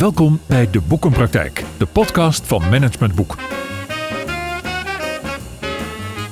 [0.00, 3.36] Welkom bij De Boekenpraktijk, de podcast van Management Boek.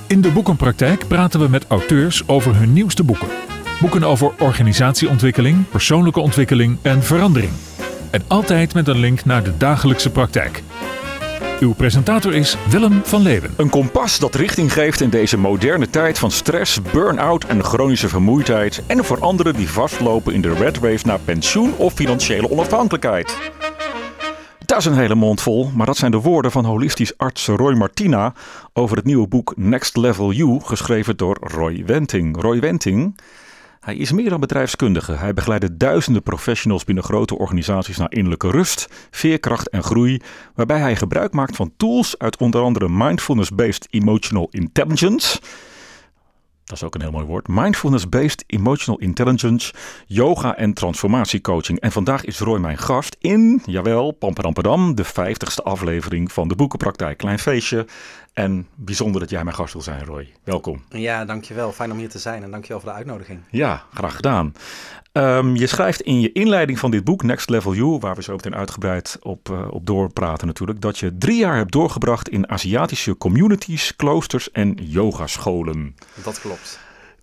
[0.07, 3.29] In De Boekenpraktijk praten we met auteurs over hun nieuwste boeken.
[3.81, 7.53] Boeken over organisatieontwikkeling, persoonlijke ontwikkeling en verandering.
[8.11, 10.63] En altijd met een link naar de dagelijkse praktijk.
[11.61, 13.55] Uw presentator is Willem van Leeuwen.
[13.57, 18.83] Een kompas dat richting geeft in deze moderne tijd van stress, burn-out en chronische vermoeidheid.
[18.87, 23.37] En voor anderen die vastlopen in de red race naar pensioen of financiële onafhankelijkheid.
[24.79, 28.33] Is een hele mond vol, maar dat zijn de woorden van holistisch arts Roy Martina
[28.73, 32.41] over het nieuwe boek Next Level You, geschreven door Roy Wenting.
[32.41, 33.21] Roy Wenting
[33.81, 35.13] hij is meer dan bedrijfskundige.
[35.13, 40.21] Hij begeleidt duizenden professionals binnen grote organisaties naar innerlijke rust, veerkracht en groei,
[40.55, 45.39] waarbij hij gebruik maakt van tools uit onder andere mindfulness-based emotional intelligence.
[46.69, 47.49] Dat is ook een heel mooi woord.
[47.49, 49.75] Mindfulness-based emotional intelligence,
[50.07, 51.81] yoga en transformatiecoaching.
[51.81, 57.19] En vandaag is Roy mijn gast in, jawel, Pamperampedam, de vijftigste aflevering van de Boekenpraktijk.
[57.19, 57.87] Klein feestje.
[58.39, 60.33] En bijzonder dat jij mijn gast wil zijn, Roy.
[60.45, 60.83] Welkom.
[60.89, 61.73] Ja, dankjewel.
[61.73, 63.41] Fijn om hier te zijn en dankjewel voor de uitnodiging.
[63.51, 64.55] Ja, graag gedaan.
[65.13, 68.33] Um, je schrijft in je inleiding van dit boek, Next Level You, waar we zo
[68.33, 73.17] meteen uitgebreid op, uh, op doorpraten natuurlijk, dat je drie jaar hebt doorgebracht in Aziatische
[73.17, 75.97] communities, kloosters en yogascholen.
[76.25, 76.79] Dat klopt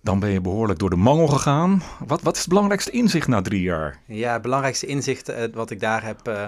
[0.06, 1.82] dan ben je behoorlijk door de mangel gegaan.
[2.06, 3.98] Wat, wat is het belangrijkste inzicht na drie jaar?
[4.06, 6.44] Ja, het belangrijkste inzicht uh, wat ik daar heb uh,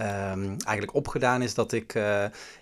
[0.00, 2.02] um, eigenlijk opgedaan is dat, ik, uh,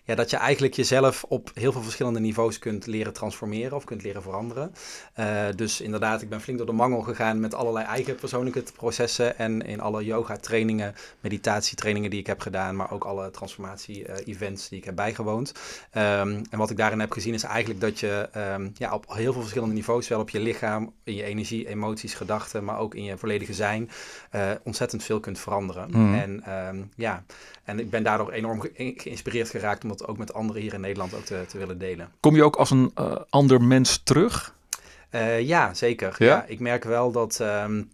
[0.05, 4.03] ja, dat je eigenlijk jezelf op heel veel verschillende niveaus kunt leren transformeren of kunt
[4.03, 4.73] leren veranderen.
[5.57, 9.63] dus inderdaad, ik ben flink door de mangel gegaan met allerlei eigen persoonlijke processen en
[9.63, 14.79] in alle yoga trainingen, meditatietrainingen die ik heb gedaan, maar ook alle transformatie events die
[14.79, 15.53] ik heb bijgewoond.
[15.95, 19.33] Um, en wat ik daarin heb gezien is eigenlijk dat je um, ja, op heel
[19.33, 23.05] veel verschillende niveaus wel op je lichaam, in je energie, emoties, gedachten, maar ook in
[23.05, 23.91] je volledige zijn,
[24.35, 25.89] uh, ontzettend veel kunt veranderen.
[25.91, 26.15] Mm.
[26.15, 27.22] En um, ja,
[27.65, 30.81] en ik ben daardoor enorm ge geïnspireerd geraakt om dat ook met anderen hier in
[30.81, 32.09] Nederland ook te, te willen delen.
[32.21, 34.55] Kom je ook als een uh, ander mens terug?
[35.11, 36.15] Uh, ja, zeker.
[36.19, 36.27] Ja?
[36.27, 36.45] ja?
[36.47, 37.39] ik merk wel dat.
[37.41, 37.91] Um,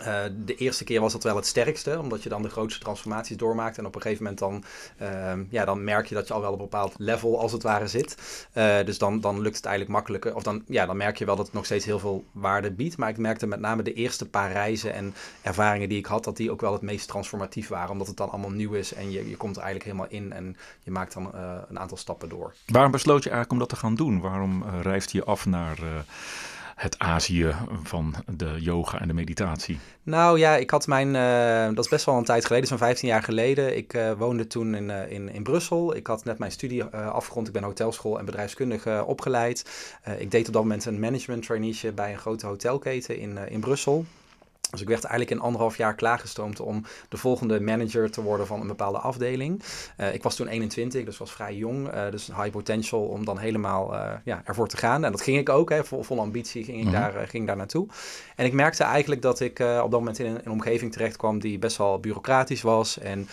[0.00, 3.36] uh, de eerste keer was dat wel het sterkste, omdat je dan de grootste transformaties
[3.36, 3.78] doormaakt.
[3.78, 4.64] En op een gegeven moment dan,
[5.02, 7.62] uh, ja, dan merk je dat je al wel op een bepaald level als het
[7.62, 8.16] ware zit.
[8.52, 10.34] Uh, dus dan, dan lukt het eigenlijk makkelijker.
[10.34, 12.96] Of dan, ja, dan merk je wel dat het nog steeds heel veel waarde biedt.
[12.96, 16.36] Maar ik merkte met name de eerste paar reizen en ervaringen die ik had, dat
[16.36, 17.90] die ook wel het meest transformatief waren.
[17.90, 20.56] Omdat het dan allemaal nieuw is en je, je komt er eigenlijk helemaal in en
[20.82, 21.34] je maakt dan
[21.68, 22.54] een aantal stappen door.
[22.66, 24.20] Waarom besloot je eigenlijk om dat te gaan doen?
[24.20, 25.78] Waarom reisde je af naar
[26.74, 29.78] het Azië van de yoga en de meditatie?
[30.02, 33.08] Nou ja, ik had mijn, uh, dat is best wel een tijd geleden, zo'n 15
[33.08, 33.76] jaar geleden.
[33.76, 35.96] Ik uh, woonde toen in, uh, in, in Brussel.
[35.96, 37.46] Ik had net mijn studie afgerond.
[37.46, 39.64] Ik ben hotelschool en bedrijfskundige opgeleid.
[40.18, 44.04] ik deed op dat moment een management traineeship bij een grote hotelketen in, in Brussel.
[44.74, 48.60] Dus ik werd eigenlijk in anderhalf jaar klaargestoomd om de volgende manager te worden van
[48.60, 49.62] een bepaalde afdeling.
[50.00, 51.94] Uh, ik was toen 21, dus was vrij jong.
[51.94, 55.04] Uh, dus high potential om dan helemaal uh, ja, ervoor te gaan.
[55.04, 57.00] En dat ging ik ook, hè, vol, vol ambitie ging ik, mm -hmm.
[57.00, 57.86] daar, ging daar naartoe.
[58.36, 61.40] En ik merkte eigenlijk dat ik op dat moment in een, een, omgeving terecht kwam
[61.40, 62.98] die best wel bureaucratisch was.
[62.98, 63.28] En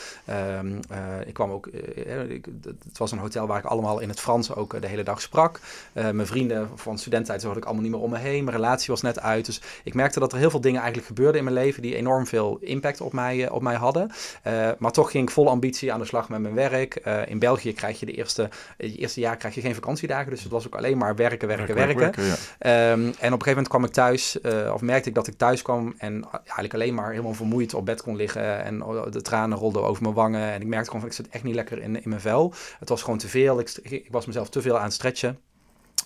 [0.60, 0.80] um,
[1.26, 2.46] ik kwam ook, ik,
[2.88, 5.60] het was een hotel waar ik allemaal in het Frans ook de hele dag sprak.
[5.94, 8.44] mijn vrienden van studententijd zag ik allemaal niet meer om me heen.
[8.44, 9.46] Mijn relatie was net uit.
[9.46, 12.28] Dus ik merkte dat er heel veel dingen eigenlijk gebeurden in mijn leven die enorm
[12.28, 14.12] veel impact op mij, uh, op mij hadden.
[14.48, 17.02] Uh, maar toch ging ik vol ambitie aan de slag met mijn werk.
[17.08, 20.32] Uh, in België krijg je de eerste, het eerste jaar krijg je geen vakantiedagen.
[20.32, 21.98] Dus het was ook alleen maar werken, werken, werken.
[21.98, 22.24] werken
[22.60, 22.92] ja.
[22.92, 24.40] um, en op een gegeven moment kwam ik thuis,
[24.74, 28.02] of merkte ik dat ik thuis kwam en eigenlijk alleen maar helemaal vermoeid op bed
[28.02, 28.64] kon liggen.
[28.64, 30.52] En de tranen rolden over mijn wangen.
[30.52, 32.54] En ik merkte gewoon van ik zit echt niet lekker in, in mijn vel.
[32.80, 33.60] Het was gewoon te veel.
[33.60, 35.40] Ik, ik was mezelf te veel aan het stretchen.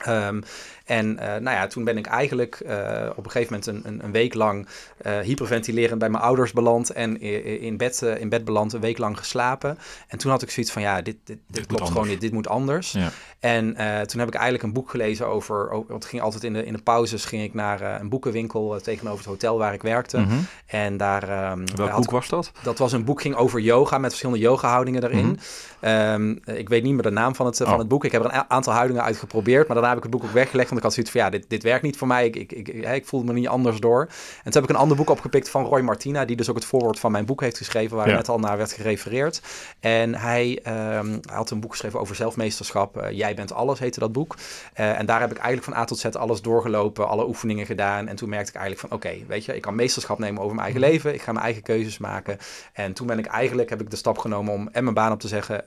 [0.08, 0.44] Um,
[0.86, 4.04] en uh, nou ja, toen ben ik eigenlijk uh, op een gegeven moment een, een,
[4.04, 4.68] een week lang
[5.06, 7.22] uh, hyperventilerend bij mijn ouders beland en
[7.62, 9.78] in bed, in bed beland, een week lang geslapen.
[10.08, 12.32] En toen had ik zoiets van, ja, dit, dit, dit, dit klopt gewoon niet, dit
[12.32, 12.92] moet anders.
[12.92, 13.10] Ja.
[13.40, 13.66] En
[14.08, 16.74] toen heb ik eigenlijk een boek gelezen over, want het ging altijd in de, in
[16.74, 20.18] de pauzes, ging ik naar een boekenwinkel tegenover het hotel waar ik werkte.
[20.18, 20.46] Mm -hmm.
[20.66, 21.52] En daar...
[21.52, 22.52] Um, Welk boek was dat?
[22.64, 25.26] Dat was een boek, ging over yoga, met verschillende yoga-houdingen erin.
[25.26, 25.38] Mm
[25.80, 26.40] -hmm.
[26.46, 27.70] um, ik weet niet meer de naam van het, oh.
[27.70, 28.06] van het boek.
[28.06, 30.32] Ik heb er een aantal houdingen uit geprobeerd, maar daarna heb ik het boek ook
[30.32, 32.26] weggelegd, want ik had zoiets van, ja, dit, dit werkt niet voor mij.
[32.26, 34.02] Ik, ik, ik, ik voelde me niet anders door.
[34.02, 36.66] En toen heb ik een ander boek opgepikt van Roy Martina, die dus ook het
[36.66, 38.16] voorwoord van mijn boek heeft geschreven, waar ja.
[38.16, 39.42] net al naar werd gerefereerd.
[39.80, 40.60] En hij,
[40.98, 42.98] um, hij had een boek geschreven over zelfmeesterschap.
[42.98, 44.36] Uh, Jij bent alles, heette dat boek.
[44.80, 48.08] Uh, en daar heb ik eigenlijk van A tot Z alles doorgelopen, alle oefeningen gedaan.
[48.08, 50.56] En toen merkte ik eigenlijk van, oké, okay, weet je, ik kan meesterschap nemen over
[50.56, 50.92] mijn eigen Mhm.
[50.92, 51.14] leven.
[51.14, 52.38] Ik ga mijn eigen keuzes maken.
[52.74, 55.20] En toen ben ik eigenlijk, heb ik de stap genomen om en mijn baan op
[55.20, 55.64] te zeggen,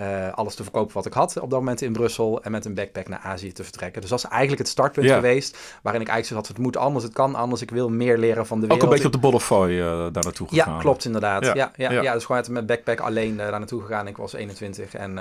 [0.00, 2.42] uh, alles te verkopen wat ik had op dat moment in Brussel.
[2.42, 4.00] En met een backpack naar Azië te vertrekken.
[4.00, 5.58] Dus dat is eigenlijk het startpunt geweest.
[5.82, 7.62] Waarin ik eigenlijk zo had, het moet anders, het kan anders.
[7.62, 8.82] Ik wil meer leren van de wereld.
[8.82, 10.74] Ook een beetje op de Bollefoy uh, daar naartoe gegaan.
[10.74, 11.44] Ja, klopt inderdaad.
[11.44, 14.06] Ja, ja, ja, dus gewoon met backpack alleen daar naartoe gegaan.
[14.06, 15.18] Ik was 21 en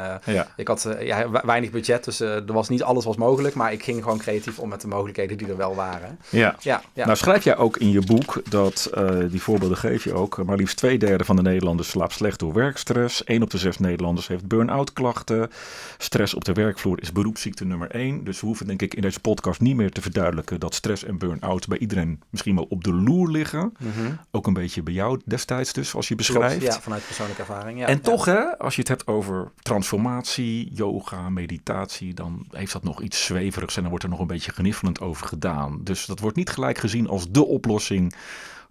[0.56, 2.04] ik had ja, weinig budget.
[2.04, 3.56] Dus er was niet alles was mogelijk.
[3.56, 6.20] Maar ik ging gewoon creatief om met de mogelijkheden die er wel waren.
[6.30, 6.56] Ja.
[6.60, 8.90] Ja, Nou schrijf jij ook in je boek dat,
[9.30, 12.54] die voorbeelden geef je ook, maar liefst twee derde van de Nederlanders slaapt slecht door
[12.54, 13.24] werkstress.
[13.24, 15.52] 1 op de zes Nederlanders heeft burn-out klachten.
[15.98, 18.24] Stress op de werkvloer is beroepsziekte nummer 1.
[18.24, 21.18] Dus we hoeven denk ik in deze podcast niet meer te verduidelijken dat stress en
[21.18, 23.74] burn-out bij iedereen misschien wel op de loer liggen.
[23.80, 24.12] Mhm.
[24.32, 26.62] Ook een beetje bij jou destijds dus, als je beschrijft.
[26.62, 27.80] ja, vanuit persoonlijke ervaring.
[27.80, 32.84] Ja, en toch hè, als je het hebt over transformatie, yoga, meditatie, dan heeft dat
[32.84, 35.80] nog iets zweverigs en dan wordt er nog een beetje geniffelend over gedaan.
[35.84, 38.14] Dus dat wordt niet gelijk gezien als de oplossing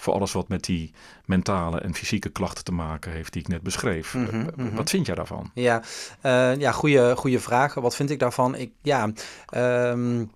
[0.03, 0.93] voor alles wat met die
[1.25, 4.15] mentale en fysieke klachten te maken heeft die ik net beschreef.
[4.15, 4.75] Mhm, mhm.
[4.75, 5.51] Wat vind jij daarvan?
[5.55, 5.83] Ja,
[6.23, 7.75] uh, ja goede, goede vraag.
[7.75, 8.55] Wat vind ik daarvan?
[8.55, 9.11] Ik, ja,
[9.57, 10.31] um,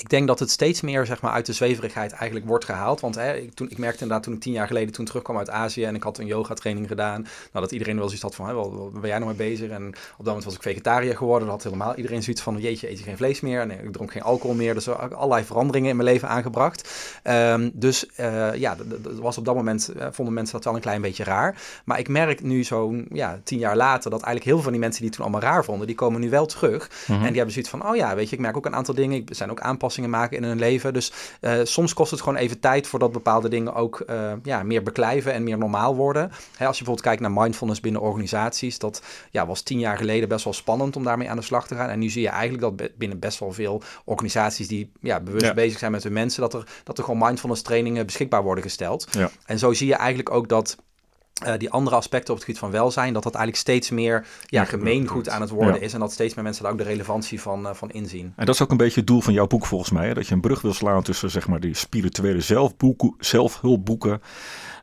[0.00, 3.00] ik denk dat het steeds meer zeg maar, uit de zweverigheid eigenlijk wordt gehaald.
[3.00, 5.50] Want hè, ik, toen, ik merkte inderdaad toen ik tien jaar geleden toen terugkwam uit
[5.50, 7.22] Azië en ik had een yoga training gedaan.
[7.22, 9.70] Nou, dat iedereen wel zoiets had van, hè, wat, ben jij nou mee bezig?
[9.70, 11.48] En op dat moment was ik vegetariër geworden.
[11.48, 13.60] Dat had helemaal iedereen zoiets van, jeetje, eet je geen vlees meer?
[13.60, 14.74] En ik dronk geen alcohol meer.
[14.74, 16.90] Dus allerlei veranderingen in mijn leven aangebracht.
[17.24, 20.80] Um, dus uh, ja, dat was op dat moment, uh, vonden mensen dat wel een
[20.80, 21.60] klein beetje raar.
[21.84, 24.80] Maar ik merk nu zo'n ja, tien jaar later dat eigenlijk heel veel van die
[24.80, 26.90] mensen die het toen allemaal raar vonden, die komen nu wel terug.
[27.06, 27.12] Mhm.
[27.12, 29.16] En die hebben zoiets van, oh ja, weet je, ik merk ook een aantal dingen.
[29.16, 30.92] Ik zijn ook aanpassingen maken in hun leven.
[30.92, 34.82] Dus uh, soms kost het gewoon even tijd voordat bepaalde dingen ook uh, ja, meer
[34.82, 36.30] beklijven en meer normaal worden.
[36.56, 40.28] Hè, als je bijvoorbeeld kijkt naar mindfulness binnen organisaties, dat ja, was tien jaar geleden
[40.28, 41.88] best wel spannend om daarmee aan de slag te gaan.
[41.88, 45.78] En nu zie je eigenlijk dat binnen best wel veel organisaties die ja, bewust bezig
[45.78, 49.06] zijn met hun mensen, dat er, dat er gewoon mindfulness trainingen beschikbaar worden gesteld.
[49.10, 49.30] Ja.
[49.46, 50.76] En zo zie je eigenlijk ook dat
[51.46, 54.64] uh, die andere aspecten op het gebied van welzijn, dat dat eigenlijk steeds meer ja,
[54.64, 55.92] gemeengoed aan het worden is.
[55.92, 58.32] En dat steeds meer mensen daar ook de relevantie van, uh, van inzien.
[58.36, 60.06] En dat is ook een beetje het doel van jouw boek volgens mij.
[60.06, 60.14] Hè?
[60.14, 62.40] Dat je een brug wil slaan tussen zeg maar, die spirituele
[63.18, 64.20] zelfhulpboeken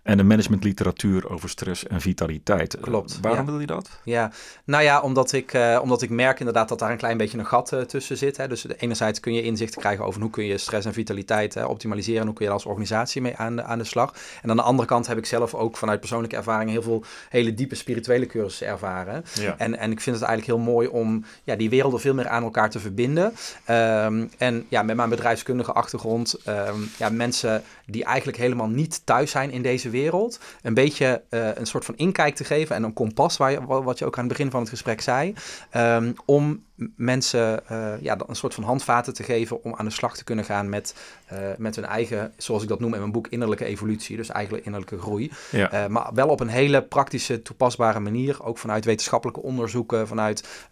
[0.06, 2.78] en de managementliteratuur over stress en vitaliteit.
[2.82, 3.18] Klopt.
[3.22, 3.90] Waarom wil je dat?
[4.04, 4.32] Ja,
[4.64, 7.46] nou ja, omdat ik, uh, omdat ik merk inderdaad dat daar een klein beetje een
[7.46, 8.38] gat uh, tussen zit.
[8.38, 8.48] Hè.
[8.48, 12.20] Dus enerzijds kun je inzicht krijgen over hoe kun je stress en vitaliteit hè, optimaliseren
[12.20, 14.14] en hoe kun je daar als organisatie mee aan de, aan de slag.
[14.42, 17.54] En aan de andere kant heb ik zelf ook vanuit persoonlijke ervaring heel veel hele
[17.54, 19.26] diepe spirituele cursussen ervaren.
[19.34, 19.56] Ja.
[19.58, 22.44] En, en ik vind het eigenlijk heel mooi om ja, die werelden veel meer aan
[22.44, 23.26] elkaar te verbinden.
[23.26, 29.32] Um, en ja, met mijn bedrijfskundige achtergrond, um, ja, mensen die eigenlijk helemaal niet thuis
[29.32, 30.40] zijn in deze wereld.
[30.62, 34.00] Een beetje uh, een soort van inkijk te geven en een kompas, waar je, wat
[34.00, 35.34] je ook aan het begin van het gesprek zei.
[35.76, 36.64] Um, om
[36.96, 40.46] mensen uh, ja, een soort van handvaten te geven om aan de slag te kunnen
[40.46, 40.96] gaan met,
[41.34, 44.18] uh, met hun eigen, zoals ik dat noem in mijn boek, innerlijke evolutie.
[44.18, 45.32] Dus eigenlijk innerlijke groei.
[45.52, 45.88] Ja.
[45.88, 48.44] maar wel op een hele praktische, toepasbare manier.
[48.44, 50.68] Ook vanuit wetenschappelijke onderzoeken, vanuit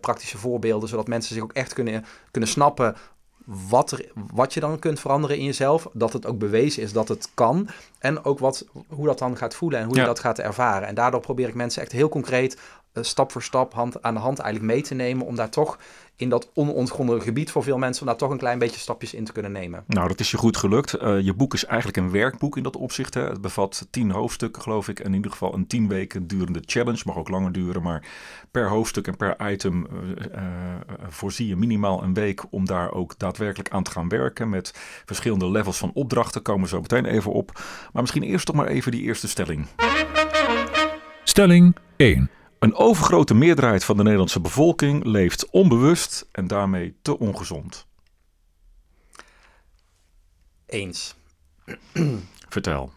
[0.00, 0.88] praktische voorbeelden.
[0.88, 2.96] Zodat mensen zich ook echt kunnen, kunnen snappen
[3.46, 5.88] wat, er, wat je dan kunt veranderen in jezelf.
[5.92, 7.68] Dat het ook bewezen is dat het kan.
[7.98, 10.88] En ook wat, hoe dat dan gaat voelen en hoe je dat gaat ervaren.
[10.88, 12.58] En daardoor probeer ik mensen echt heel concreet,
[13.04, 15.26] stap voor stap, hand aan de hand eigenlijk mee te nemen.
[15.26, 15.78] Om daar toch
[16.16, 19.24] in dat onontgonnen gebied voor veel mensen om daar toch een klein beetje stapjes in
[19.24, 19.84] te kunnen nemen.
[19.86, 21.02] Nou, dat is je goed gelukt.
[21.02, 23.14] Uh, je boek is eigenlijk een werkboek in dat opzicht.
[23.14, 23.22] Hè.
[23.22, 24.98] Het bevat tien hoofdstukken, geloof ik.
[24.98, 27.02] En in ieder geval een tien weken durende challenge.
[27.04, 28.04] Mag ook langer duren, maar
[28.50, 30.42] per hoofdstuk en per item uh, uh,
[31.08, 34.48] voorzie je minimaal een week om daar ook daadwerkelijk aan te gaan werken.
[34.48, 34.72] Met
[35.04, 36.42] verschillende levels van opdrachten.
[36.42, 37.50] Komen we zo meteen even op.
[37.92, 39.66] Maar misschien eerst toch maar even die eerste stelling.
[41.24, 42.30] Stelling 1.
[42.58, 47.86] Een overgrote meerderheid van de Nederlandse bevolking leeft onbewust en daarmee te ongezond.
[50.66, 51.16] Eens.
[52.48, 52.92] Vertel.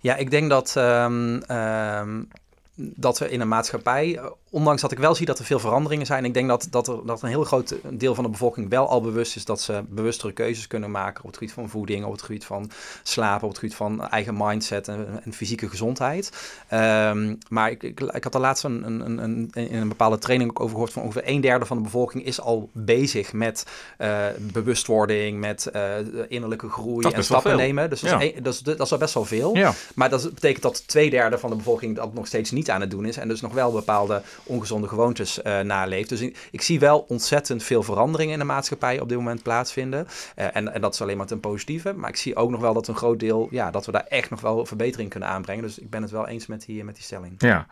[0.00, 2.28] Ja, ik denk dat, um, um,
[2.74, 6.24] dat we in een maatschappij ondanks dat ik wel zie dat er veel veranderingen zijn.
[6.24, 9.00] Ik denk dat, dat, er, dat een heel groot deel van de bevolking wel al
[9.00, 12.22] bewust is dat ze bewustere keuzes kunnen maken op het gebied van voeding, op het
[12.22, 12.70] gebied van
[13.02, 16.32] slapen, op het gebied van eigen mindset en, en fysieke gezondheid.
[16.72, 20.50] Um, maar ik, ik, ik, had er laatst een, een, een, in een bepaalde training
[20.50, 23.66] ook over gehoord van ongeveer een derde van de bevolking is al bezig met
[23.98, 25.92] uh, bewustwording, met uh,
[26.28, 27.90] innerlijke groei en stappen nemen.
[27.90, 29.56] Dus dat, is, dat, is, dat is al best wel veel.
[29.56, 29.72] Ja.
[29.94, 32.90] Maar dat betekent dat twee derde van de bevolking dat nog steeds niet aan het
[32.90, 36.08] doen is en dus nog wel bepaalde ongezonde gewoontes uh, naleeft.
[36.08, 40.06] Dus ik, zie wel ontzettend veel veranderingen in de maatschappij op dit moment plaatsvinden.
[40.36, 41.92] Uh, en, en dat is alleen maar ten positieve.
[41.92, 44.30] Maar ik zie ook nog wel dat een groot deel, ja, dat we daar echt
[44.30, 45.62] nog wel verbetering kunnen aanbrengen.
[45.62, 47.34] Dus ik ben het wel eens met die, met die stelling.
[47.38, 47.66] Ja,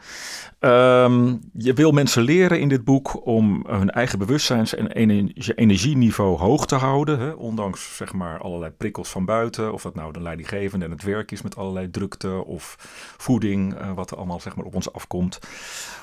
[1.05, 4.91] um, je wil mensen leren in dit boek om hun eigen bewustzijns- en
[5.55, 7.19] energieniveau hoog te houden.
[7.19, 7.31] Hè?
[7.31, 9.73] Ondanks zeg maar allerlei prikkels van buiten.
[9.73, 12.77] Of dat nou de leidinggevende en het werk is met allerlei drukte of
[13.17, 15.39] voeding, wat er allemaal zeg maar op ons afkomt.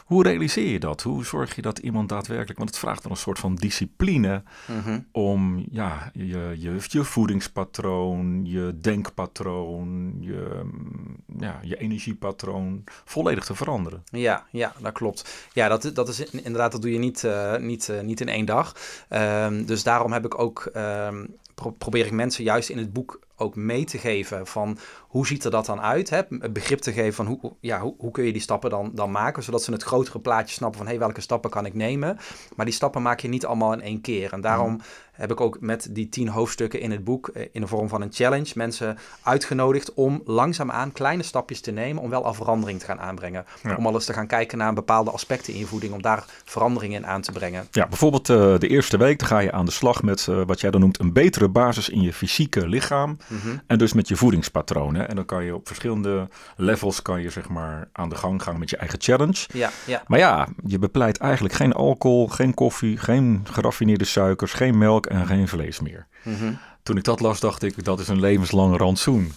[0.06, 1.02] Hoe realiseer je dat?
[1.02, 5.00] Hoe zorg je dat iemand daadwerkelijk, want het vraagt wel een soort van discipline Mhm.
[5.12, 13.56] om ja, je, je, je voedingspatroon, je denkpatroon, je, mm, ja, je energiepatroon volledig te
[13.56, 14.04] veranderen.
[14.12, 15.48] Ja, ja, dat klopt.
[15.54, 18.30] Ja, dat, dat is in- inderdaad, dat doe je niet, eh, niet, eh, niet in
[18.30, 18.76] één dag.
[19.10, 23.20] Ehm, dus daarom heb ik ook, ehm, pro- probeer ik mensen juist in het boek
[23.36, 26.10] ook mee te geven van hoe ziet er dat dan uit?
[26.10, 26.22] Hè?
[26.30, 29.12] Een begrip te geven van hoe, ja, hoe, hoe kun je die stappen dan, dan
[29.12, 32.18] maken, zodat ze het grotere plaatje snappen van hé, welke stappen kan ik nemen?
[32.56, 34.34] Maar die stappen maak je niet allemaal in één keer.
[34.34, 34.82] En daarom
[35.14, 38.02] heb ik ook met die tien hoofdstukken in het boek, eh, in de vorm van
[38.02, 42.86] een challenge, mensen uitgenodigd om langzaamaan kleine stapjes te nemen om wel al verandering te
[42.86, 43.46] gaan aanbrengen.
[43.64, 43.76] Ja.
[43.76, 46.94] Om al eens te gaan kijken naar bepaalde aspecten in je voeding, om daar verandering
[46.94, 47.68] in aan te brengen.
[47.72, 50.62] Ja, bijvoorbeeld eh, de eerste week dan ga je aan de slag met eh, wat
[50.62, 53.18] jij dan noemt een betere basis in je fysieke lichaam.
[53.28, 53.58] Mhm.
[53.68, 55.10] En dus met je voedingspatronen.
[55.10, 58.60] En dan kan je op verschillende levels kan je zeg maar aan de gang gaan
[58.60, 59.48] met je eigen challenge.
[59.54, 60.04] Ja, ja.
[60.08, 65.28] Maar ja, je bepleit eigenlijk geen alcohol, geen koffie, geen geraffineerde suikers, geen melk en
[65.28, 66.08] geen vlees meer.
[66.24, 66.54] Mhm.
[66.84, 69.34] Toen ik dat las, dacht ik, dat is een levenslange rantsoen.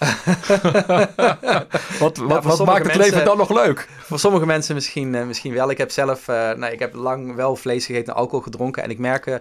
[1.99, 3.89] wat wat, maakt het mensen- leven dan nog leuk?
[4.01, 5.71] Voor sommige mensen misschien, eh, misschien wel.
[5.71, 8.83] Ik heb zelf, eh, nou, ik heb lang wel vlees gegeten en alcohol gedronken.
[8.83, 9.41] En ik merk eh,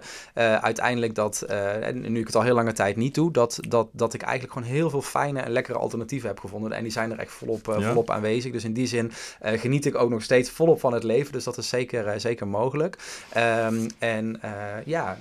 [0.54, 4.14] uiteindelijk dat, en nu ik het al heel lange tijd niet doe, dat, dat, dat
[4.14, 6.72] ik eigenlijk gewoon heel veel fijne en lekkere alternatieven heb gevonden.
[6.72, 7.88] En die zijn er echt volop, Ja.
[7.88, 8.52] volop aanwezig.
[8.52, 11.32] Dus in die zin geniet ik ook nog steeds volop van het leven.
[11.32, 12.96] Dus dat is zeker, zeker mogelijk.
[13.32, 14.40] Ehm, en
[14.84, 15.16] ja,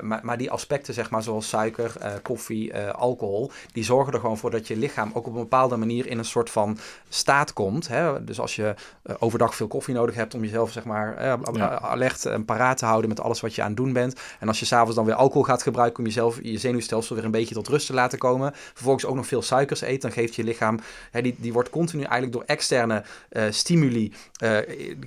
[0.00, 4.38] maar, maar die aspecten, zeg maar, zoals suiker, koffie, eh, alcohol, die zorgen er gewoon
[4.38, 7.88] voor dat je lichaam ook op een bepaalde manier in een soort van staat komt.
[7.88, 8.24] Hè?
[8.24, 11.80] Dus als je eh, overdag veel koffie nodig hebt om jezelf, zeg maar, eh, Ja.
[11.80, 14.20] alert en paraat te houden met alles wat je aan het doen bent.
[14.40, 17.30] En als je s'avonds dan weer alcohol gaat gebruiken om jezelf, je zenuwstelsel weer een
[17.30, 18.52] beetje tot rust te laten komen.
[18.54, 20.78] Vervolgens ook nog veel suikers eet, dan geeft je lichaam,
[21.10, 24.58] hè, die, die wordt continu eigenlijk door externe eh, stimuli, eh,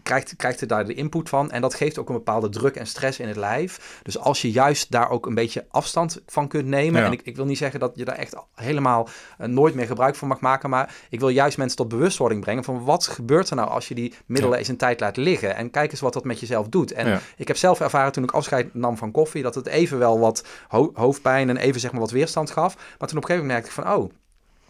[0.03, 1.51] krijgt, krijgt het daar de input van.
[1.51, 3.99] En dat geeft ook een bepaalde druk en stress in het lijf.
[4.03, 6.78] Dus als je juist daar ook een beetje afstand van kunt nemen.
[6.85, 7.05] Ja.
[7.05, 9.07] En ik, ik wil niet zeggen dat je daar echt helemaal
[9.37, 10.69] eh, nooit meer gebruik van mag maken.
[10.69, 13.95] Maar ik wil juist mensen tot bewustwording brengen van wat gebeurt er nou als je
[13.95, 14.59] die middelen Ja.
[14.59, 15.55] eens een tijd laat liggen.
[15.55, 16.91] En kijk eens wat dat met jezelf doet.
[16.91, 17.19] En Ja.
[17.37, 20.45] ik heb zelf ervaren toen ik afscheid nam van koffie, dat het even wel wat
[20.67, 22.75] ho- hoofdpijn en even zeg maar wat weerstand gaf.
[22.75, 24.11] Maar toen op een gegeven moment merkte ik van, oh,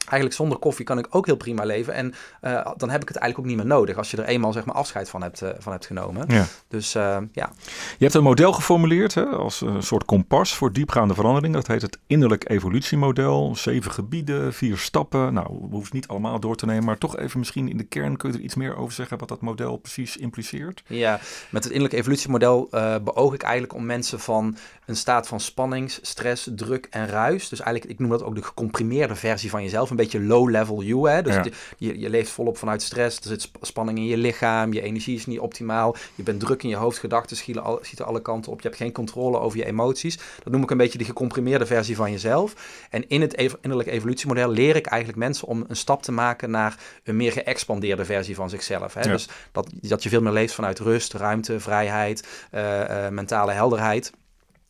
[0.10, 1.94] eigenlijk zonder koffie kan ik ook heel prima leven.
[1.94, 4.54] En eh, dan heb ik het eigenlijk ook niet meer nodig als je er eenmaal
[4.54, 6.26] zeg maar afscheid van hebt, eh, van hebt genomen.
[6.28, 6.46] Ja.
[6.68, 7.52] Dus eh, ja,
[7.98, 11.54] Je hebt een model geformuleerd hè, als een soort kompas voor diepgaande verandering.
[11.54, 13.56] Dat heet het innerlijk evolutiemodel.
[13.56, 15.34] Zeven gebieden, vier stappen.
[15.34, 17.84] Nou, we hoeven het niet allemaal door te nemen, maar toch even misschien in de
[17.84, 20.84] kern kun je er iets meer over zeggen wat dat model precies impliceert.
[20.88, 22.70] Ja, met het innerlijk evolutiemodel
[23.04, 27.50] beoog ik eigenlijk om mensen van een staat van spanning, stress, druk en ruis.
[27.50, 29.90] Dus eigenlijk, ik noem dat ook de gecomprimeerde versie van jezelf.
[29.90, 31.10] Een beetje low-level you.
[31.10, 31.22] Hè?
[31.22, 31.44] Dus Ja.
[31.78, 33.18] je, je, leeft volop vanuit stress.
[33.18, 34.74] Er zit sp- spanning in je lichaam.
[34.74, 35.96] Je energie is niet optimaal.
[36.16, 36.98] Je bent druk in je hoofd.
[37.00, 38.62] Gedachten schieten, al, schieten alle kanten op.
[38.62, 40.18] Je hebt geen controle over je emoties.
[40.44, 42.54] Dat noem ik een beetje de gecomprimeerde versie van jezelf.
[42.90, 46.52] En in het ev- innerlijk evolutiemodel leer ik eigenlijk mensen om een stap te maken
[46.52, 48.94] naar een meer geëxpandeerde versie van zichzelf.
[48.94, 49.02] Hè?
[49.02, 49.12] Ja.
[49.12, 54.12] Dus dat, dat je veel meer leeft vanuit rust, ruimte, vrijheid, eh, eh, mentale helderheid.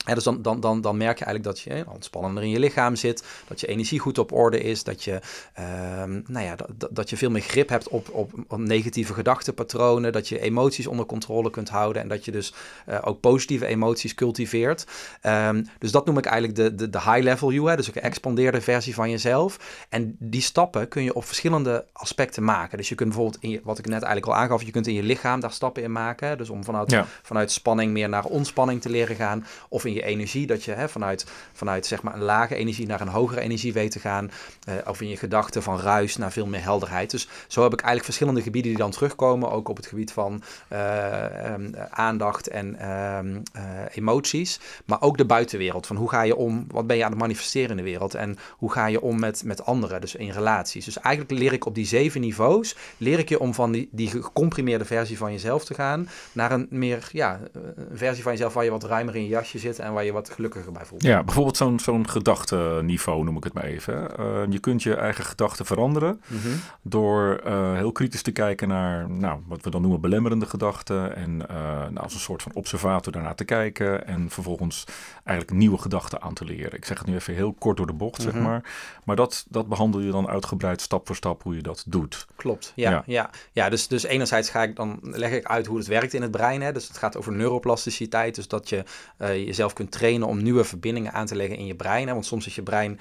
[0.06, 2.96] Dus dan, dan, dan, dan merk je eigenlijk dat je eh, ontspannender in je lichaam
[2.96, 5.20] zit, dat je energie goed op orde is, dat je,
[5.54, 10.12] ehm, nou ja, dat, dat- je veel meer grip hebt op, op, op negatieve gedachtenpatronen,
[10.12, 12.54] dat je emoties onder controle kunt houden en dat je dus
[12.86, 14.86] eh, ook positieve emoties cultiveert.
[15.22, 18.62] Ehm, dus dat noem ik eigenlijk de, de, de high-level you, hè, dus een geëxpandeerde
[18.62, 19.86] versie van jezelf.
[19.90, 22.78] En die stappen kun je op verschillende aspecten maken.
[22.78, 24.94] Dus je kunt bijvoorbeeld, in je, wat ik net eigenlijk al aangaf, je kunt in
[24.94, 26.38] je lichaam daar stappen in maken.
[26.38, 27.06] Dus om vanuit, Ja.
[27.22, 29.46] vanuit spanning meer naar ontspanning te leren gaan.
[29.70, 33.02] Of in je energie, dat je hè, vanuit, vanuit zeg maar een lage energie naar
[33.02, 34.32] een hogere energie weet te gaan.
[34.64, 37.12] Eh, of in je gedachten van ruis naar veel meer helderheid.
[37.12, 39.52] Dus zo heb ik eigenlijk verschillende gebieden die dan terugkomen.
[39.52, 44.60] Ook op het gebied van eh, ehm, aandacht en ehm, eh, emoties.
[44.86, 45.88] Maar ook de buitenwereld.
[45.88, 48.14] Van hoe ga je om, wat ben je aan het manifesteren in de wereld?
[48.14, 50.86] En hoe ga je om met, met anderen, dus in relaties.
[50.86, 54.10] Dus eigenlijk leer ik op die zeven niveaus, leer ik je om van die, die
[54.10, 56.10] gecomprimeerde versie van jezelf te gaan.
[56.32, 59.60] Naar een meer, ja, een versie van jezelf waar je wat ruimer in je jasje
[59.60, 61.04] zit en waar je wat gelukkiger bij voelt.
[61.04, 64.18] Ja, bijvoorbeeld zo'n zo'n gedachteniveau noem ik het maar even.
[64.18, 66.48] Eh, je kunt je eigen gedachten veranderen Mhm.
[66.82, 71.16] door eh, heel kritisch te kijken naar nou, wat we dan noemen belemmerende gedachten.
[71.16, 74.08] En eh, nou, als een soort van observator daarnaar te kijken.
[74.08, 74.84] En vervolgens
[75.24, 76.74] eigenlijk nieuwe gedachten aan te leren.
[76.74, 78.44] Ik zeg het nu even heel kort door de bocht, zeg Mhm.
[78.44, 78.64] maar.
[79.04, 82.28] Maar dat, dat behandel je dan uitgebreid stap voor stap hoe je dat doet.
[82.36, 82.90] Klopt, ja.
[82.92, 83.04] Ja.
[83.06, 83.30] ja.
[83.52, 83.70] ja.
[83.70, 86.62] dus, dus enerzijds ga ik dan leg ik uit hoe het werkt in het brein.
[86.62, 86.72] Hè.
[86.72, 88.36] Dus het gaat over neuroplasticiteit.
[88.36, 88.84] Dus dat je
[89.18, 92.06] jezelf kunt trainen om nieuwe verbindingen aan te leggen in je brein.
[92.06, 93.00] Want soms is je brein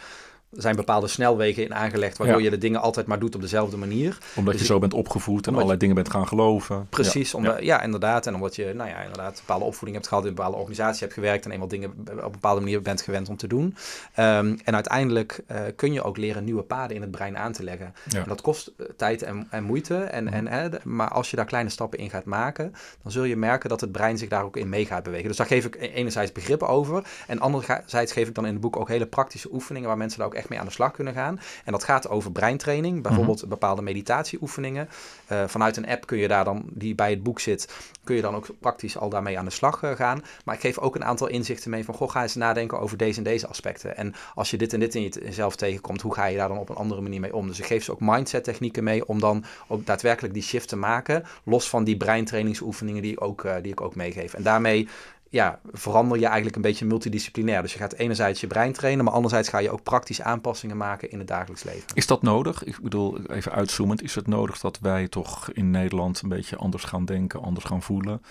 [0.51, 4.19] zijn bepaalde snelwegen in aangelegd, waardoor je de dingen altijd maar doet op dezelfde manier.
[4.35, 6.87] Omdat dus je zo bent opgevoed en allerlei dingen bent gaan geloven.
[6.89, 7.59] Precies, ja.
[7.61, 7.83] ja.
[7.83, 8.27] inderdaad.
[8.27, 11.13] En omdat je, nou ja, inderdaad, bepaalde opvoeding hebt gehad, in een bepaalde organisatie hebt
[11.13, 13.77] gewerkt en eenmaal dingen op een bepaalde manier bent gewend om te doen.
[14.15, 17.63] Ehm, en uiteindelijk uh, kun je ook leren nieuwe paden in het brein aan te
[17.63, 17.95] leggen.
[18.15, 19.97] En dat kost eh, tijd en, en moeite.
[19.97, 20.35] En, mhm.
[20.35, 23.69] en, hè, maar als je daar kleine stappen in gaat maken, dan zul je merken
[23.69, 25.29] dat het brein zich daar ook in mee gaat bewegen.
[25.29, 27.05] Dus daar geef ik e-, enerzijds begrip over.
[27.27, 30.29] En anderzijds geef ik dan in het boek ook hele praktische oefeningen waar mensen daar
[30.29, 31.41] ook echt mee aan de slag kunnen gaan.
[31.65, 33.49] En dat gaat over breintraining, bijvoorbeeld mhm.
[33.49, 34.89] bepaalde meditatieoefeningen.
[35.33, 37.69] Uh, vanuit een app kun je daar dan, die bij het boek zit,
[38.05, 40.23] kun je dan ook praktisch al daarmee aan de slag uh, gaan.
[40.45, 43.19] Maar ik geef ook een aantal inzichten mee van, goh, ga eens nadenken over deze
[43.19, 43.97] en deze aspecten.
[43.97, 46.69] En als je dit en dit in jezelf tegenkomt, hoe ga je daar dan op
[46.69, 47.47] een andere manier mee om?
[47.47, 50.77] Dus ik geef ze ook mindset technieken mee om dan ook daadwerkelijk die shift te
[50.77, 54.35] maken, los van die breintrainingsoefeningen die, ook, uh, die ik ook meegeef.
[54.35, 54.89] En daarmee
[55.31, 57.63] ja, verander je eigenlijk een beetje multidisciplinair.
[57.63, 61.11] Dus je gaat enerzijds je brein trainen, maar anderzijds ga je ook praktisch aanpassingen maken
[61.11, 61.85] in het dagelijks leven.
[61.95, 62.65] Is dat nodig?
[62.65, 66.85] Ik bedoel, even uitzoomend, is het nodig dat wij toch in Nederland een beetje anders
[66.85, 68.23] gaan denken, anders gaan voelen?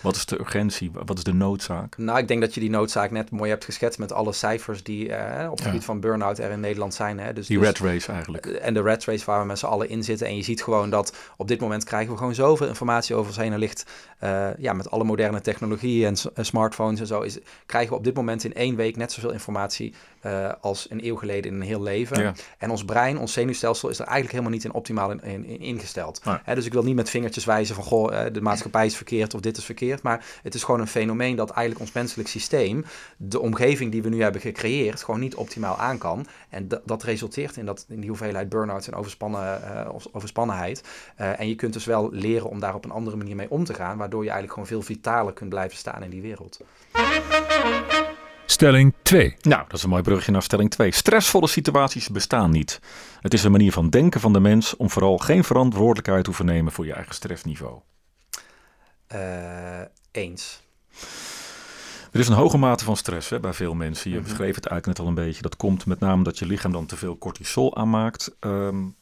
[0.00, 0.90] Wat is de urgentie?
[0.92, 1.96] Wat is de noodzaak?
[1.96, 5.12] Nou, ik denk dat je die noodzaak net mooi hebt geschetst met alle cijfers die
[5.12, 7.18] eh, op het gebied van burn-out er in Nederland zijn.
[7.18, 7.32] Hè.
[7.32, 8.46] Dus, die dus, red race eigenlijk.
[8.46, 10.26] En de red race waar we met z'n allen in zitten.
[10.26, 13.36] En je ziet gewoon dat op dit moment krijgen we gewoon zoveel informatie over ons
[13.36, 13.52] heen.
[13.52, 13.84] Er ligt
[14.24, 18.14] uh, ja, met alle moderne technologieën en smartphones en zo, is, krijgen we op dit
[18.14, 19.94] moment in één week net zoveel informatie
[20.26, 22.34] uh, als een eeuw geleden in een heel leven.
[22.58, 26.22] En ons brein, ons zenuwstelsel is er eigenlijk helemaal niet in optimaal in, in, ingesteld.
[26.54, 29.40] dus ik wil niet met vingertjes wijzen van goh, uh, de maatschappij is verkeerd of
[29.40, 30.02] dit is verkeerd.
[30.02, 32.84] Maar het is gewoon een fenomeen dat eigenlijk ons menselijk systeem,
[33.16, 36.26] de omgeving die we nu hebben gecreëerd, gewoon niet optimaal aan kan.
[36.48, 40.82] En dat resulteert in, dat, in die hoeveelheid burn-outs en overspannen, uh, overspannenheid.
[41.16, 43.74] en je kunt dus wel leren om daar op een andere manier mee om te
[43.74, 46.60] gaan, waardoor je eigenlijk gewoon veel vitaler kunt blijven staan in die wereld.
[48.46, 49.36] Stelling 2.
[49.40, 50.92] Nou, dat is een mooi brugje naar stelling 2.
[50.92, 52.80] Stressvolle situaties bestaan niet.
[53.20, 56.46] Het is een manier van denken van de mens om vooral geen verantwoordelijkheid te hoeven
[56.46, 57.80] nemen voor je eigen stressniveau.
[59.14, 60.62] Uh, eens.
[62.12, 64.10] Er is een hoge mate van stress hè, bij veel mensen.
[64.10, 64.28] Je mhm.
[64.28, 65.42] beschreef het eigenlijk net al een beetje.
[65.42, 68.36] Dat komt met name dat je lichaam dan te veel cortisol aanmaakt.
[68.40, 68.96] Um,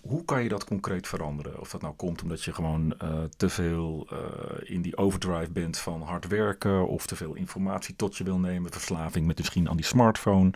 [0.00, 1.60] hoe kan je dat concreet veranderen?
[1.60, 4.18] Of dat nou komt omdat je gewoon uh, te veel uh,
[4.62, 8.72] in die overdrive bent van hard werken, of te veel informatie tot je wil nemen,
[8.72, 10.50] verslaving met misschien aan die smartphone.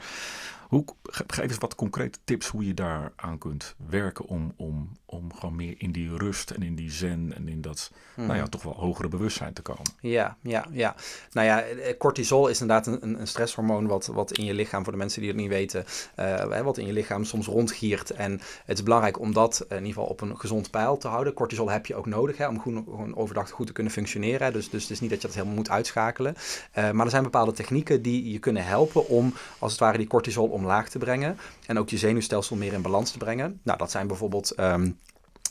[0.68, 5.34] Hoe, geef eens wat concrete tips hoe je daar aan kunt werken om, om, om
[5.34, 8.62] gewoon meer in die rust en in die zen en in dat, nou ja, toch
[8.62, 9.82] wel hogere bewustzijn te komen.
[10.00, 10.94] Ja, ja, ja.
[11.32, 14.92] Nou ja, eh, cortisol is inderdaad een, een stresshormoon wat, wat in je lichaam, voor
[14.92, 15.84] de mensen die het niet weten,
[16.18, 18.10] uh, wat in je lichaam soms rondgiert.
[18.10, 18.32] En
[18.64, 21.32] het is belangrijk om dat in ieder geval op een gezond pijl te houden.
[21.32, 24.52] Cortisol heb je ook nodig hè, om gewoon overdag goed te kunnen functioneren.
[24.52, 26.34] Dus, dus het is niet dat je dat helemaal moet uitschakelen.
[26.78, 30.06] Uh, maar er zijn bepaalde technieken die je kunnen helpen om, als het ware, die
[30.06, 31.38] cortisol omlaag te brengen.
[31.66, 33.60] En ook je zenuwstelsel meer in balans te brengen.
[33.62, 34.90] Nou, dat zijn bijvoorbeeld ehm,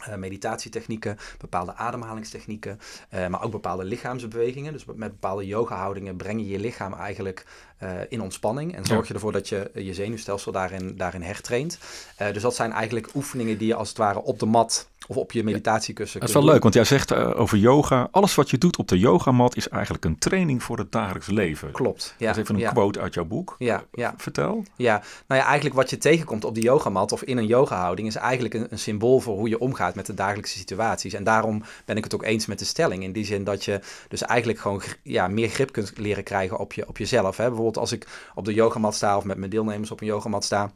[0.10, 2.80] uh, meditatietechnieken, bepaalde ademhalingstechnieken,
[3.13, 4.73] uh, maar ook bepaalde lichaamsbewegingen.
[4.73, 7.45] Dus met bepaalde yoga-houdingen breng je je lichaam eigenlijk
[7.84, 11.78] uh, in ontspanning en zorg je ervoor dat je je zenuwstelsel daarin, daarin hertraint.
[12.17, 15.32] dus dat zijn eigenlijk oefeningen die je als het ware op de mat of op
[15.32, 16.20] je meditatiekussen.
[16.20, 18.08] Ja, dat is wel leuk, want jij zegt over yoga.
[18.12, 21.72] Alles wat je doet op de yogamat is eigenlijk een training voor het dagelijks leven.
[21.72, 22.16] Klopt.
[22.18, 23.56] Ja, dat is even een quote uit jouw boek.
[23.58, 24.13] Ja, ja.
[24.18, 24.63] Vertel.
[24.76, 28.16] Ja, nou ja, eigenlijk wat je tegenkomt op de yogamat of in een yogahouding is
[28.16, 31.13] eigenlijk een, een symbool voor hoe je omgaat met de dagelijkse situaties.
[31.13, 33.04] En daarom ben ik het ook eens met de stelling.
[33.04, 36.74] In die zin dat je dus eigenlijk gewoon ja, meer grip kunt leren krijgen op,
[36.74, 37.38] je, op jezelf.
[37.38, 37.46] Hè?
[37.46, 40.72] Bijvoorbeeld als ik op de yogamat sta of met mijn deelnemers op een yogamat sta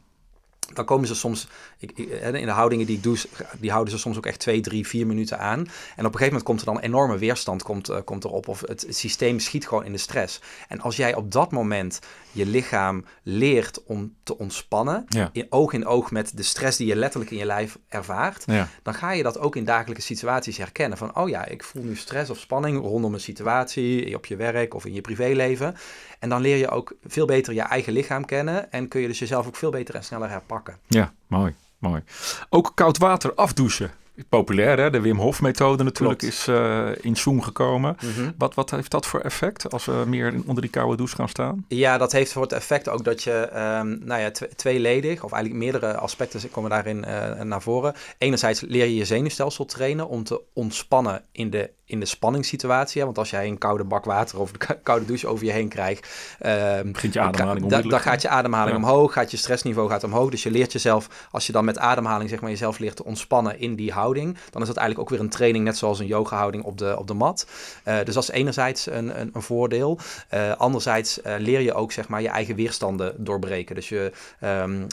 [0.74, 3.16] dan komen ze soms, ik, in de houdingen die ik doe,
[3.58, 5.58] die houden ze soms ook echt twee, drie, vier minuten aan.
[5.58, 8.48] En op een gegeven moment komt er dan enorme weerstand komt, uh, komt erop.
[8.48, 10.40] Of het, systeem schiet gewoon in de stress.
[10.68, 11.98] En als jij op dat moment
[12.32, 16.96] je lichaam leert om te ontspannen, in, oog in oog met de stress die je
[16.96, 18.44] letterlijk in je lijf ervaart,
[18.82, 20.98] dan ga je dat ook in dagelijkse situaties herkennen.
[20.98, 24.74] Van, oh ja, ik voel nu stress of spanning rondom een situatie, op je werk
[24.74, 25.76] of in je privéleven.
[26.18, 29.18] En dan leer je ook veel beter je eigen lichaam kennen en kun je dus
[29.18, 30.57] jezelf ook veel beter en sneller herpakken.
[30.86, 32.02] Ja, mooi, mooi.
[32.48, 33.90] Ook koud water afdouchen.
[34.28, 34.90] Populair, hè?
[34.90, 37.96] De Wim Hof methode natuurlijk is uh, in zoom gekomen.
[38.02, 38.30] Mhm.
[38.38, 41.64] wat, wat heeft dat voor effect als we meer onder die koude douche gaan staan?
[41.68, 45.62] Ja, dat heeft voor het effect ook dat je um, nou ja, tweeledig, of eigenlijk
[45.62, 47.94] meerdere aspecten komen daarin uh, naar voren.
[48.18, 52.98] Enerzijds leer je je zenuwstelsel trainen om te ontspannen in de in de spanningssituatie.
[52.98, 53.04] Hè?
[53.04, 56.08] Want als jij een koude bak water of een koude douche over je heen krijgt,
[56.46, 60.30] um, begint je ademhaling dan, dan gaat je ademhaling omhoog, gaat je stressniveau gaat omhoog.
[60.30, 63.58] Dus je leert jezelf, als je dan met ademhaling zeg maar jezelf leert te ontspannen
[63.58, 66.36] in die houding, dan is dat eigenlijk ook weer een training, net zoals een yoga
[66.36, 67.46] houding op de, op de mat.
[67.84, 69.98] Uh, dus dat is enerzijds een, een, een voordeel.
[70.34, 73.74] Uh, anderzijds uh, leer je ook zeg maar je eigen weerstanden doorbreken.
[73.74, 74.12] Dus je,
[74.44, 74.86] um,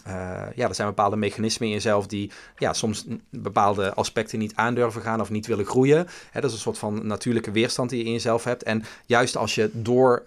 [0.56, 5.22] ja, er zijn bepaalde mechanismen in jezelf die ja, soms bepaalde aspecten niet aandurven gaan
[5.22, 6.08] of niet willen groeien.
[6.32, 8.64] Hè, dat is een soort van natuurlijke weerstand die je in jezelf hebt.
[8.64, 10.24] En juist als je door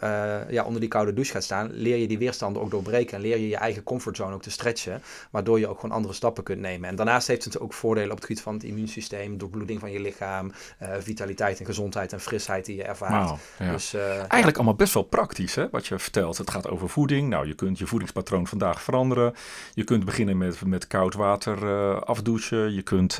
[0.49, 3.39] ja, onder die koude douche gaat staan, leer je die weerstanden ook doorbreken en leer
[3.39, 6.89] je je eigen comfortzone ook te stretchen, waardoor je ook gewoon andere stappen kunt nemen.
[6.89, 10.01] En daarnaast heeft het ook voordelen op het gebied van het immuunsysteem, doorbloeding van je
[10.01, 13.29] lichaam, uh, vitaliteit en gezondheid en frisheid die je ervaart.
[13.29, 16.39] Wow, dus, uh, Eigenlijk allemaal best wel praktisch, hè, wat je vertelt.
[16.39, 17.29] Het gaat over voeding.
[17.29, 19.35] Nou, je kunt je voedingspatroon vandaag veranderen.
[19.75, 21.57] Je kunt beginnen met, met koud water
[22.05, 22.75] afdouchen.
[22.75, 23.19] Je kunt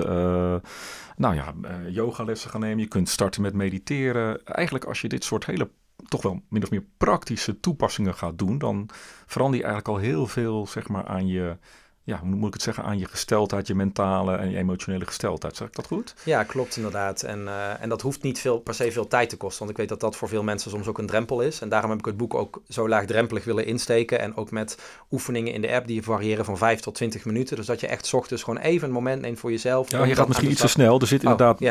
[1.19, 1.55] nou ja,
[1.89, 2.79] yogalessen gaan nemen.
[2.79, 4.45] Je kunt starten met mediteren.
[4.45, 5.71] Eigenlijk als je dit soort hele
[6.09, 8.89] toch wel min of meer praktische toepassingen gaat doen, dan
[9.27, 11.57] verander je eigenlijk al heel veel zeg maar, aan je
[12.09, 15.57] ja, hoe moet ik het zeggen, aan je gesteldheid, je mentale en je emotionele gesteldheid.
[15.57, 16.15] Zeg ik dat goed?
[16.25, 17.23] Ja, klopt inderdaad.
[17.23, 19.77] En, uh, en dat hoeft niet veel, per se veel tijd te kosten, want ik
[19.77, 21.61] weet dat dat voor veel mensen soms ook een drempel is.
[21.61, 24.79] En daarom heb ik het boek ook zo laagdrempelig willen insteken en ook met
[25.11, 27.57] oefeningen in de app die variëren van 5 tot 20 minuten.
[27.57, 29.91] Dus dat je echt ochtends gewoon even een moment neemt voor jezelf.
[29.91, 31.01] Ja, je gaat misschien iets te snel.
[31.01, 31.63] Er zit oh, inderdaad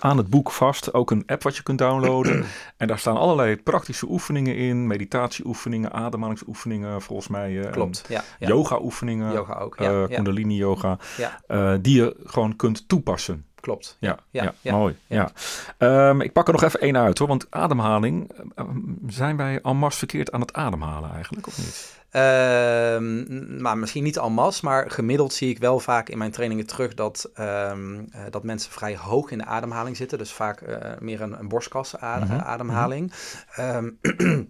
[0.00, 2.44] aan het boek vast ook een app wat je kunt downloaden.
[2.76, 7.52] en daar staan allerlei praktische oefeningen in, meditatieoefeningen, ademhalingsoefeningen, volgens mij.
[7.52, 8.24] Uh, klopt, ja.
[8.38, 9.32] Yoga oefeningen.
[9.32, 9.76] Yoga ook.
[9.78, 10.98] Ja, uh, Kundalini yoga.
[11.16, 11.40] Ja.
[11.48, 13.44] Uh, die je gewoon kunt toepassen.
[13.66, 13.96] Klopt.
[14.00, 14.96] Ja, ja, ja, mooi.
[15.06, 15.30] Ja.
[15.78, 17.28] Um, ik pak er nog even één uit hoor.
[17.28, 21.94] Want ademhaling, ehm, zijn wij al verkeerd aan het ademhalen eigenlijk of niet?
[22.16, 26.66] Um, maar misschien niet al mas, maar gemiddeld zie ik wel vaak in mijn trainingen
[26.66, 30.18] terug dat, um, uh, dat mensen vrij hoog in de ademhaling zitten.
[30.18, 33.12] Dus vaak uh, meer een, een borstkas ademhaling.
[33.56, 33.98] Mm -hmm.
[34.04, 34.48] um,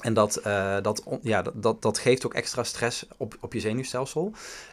[0.00, 4.32] En dat, uh, dat, ja, dat, dat geeft ook extra stress op, op je zenuwstelsel.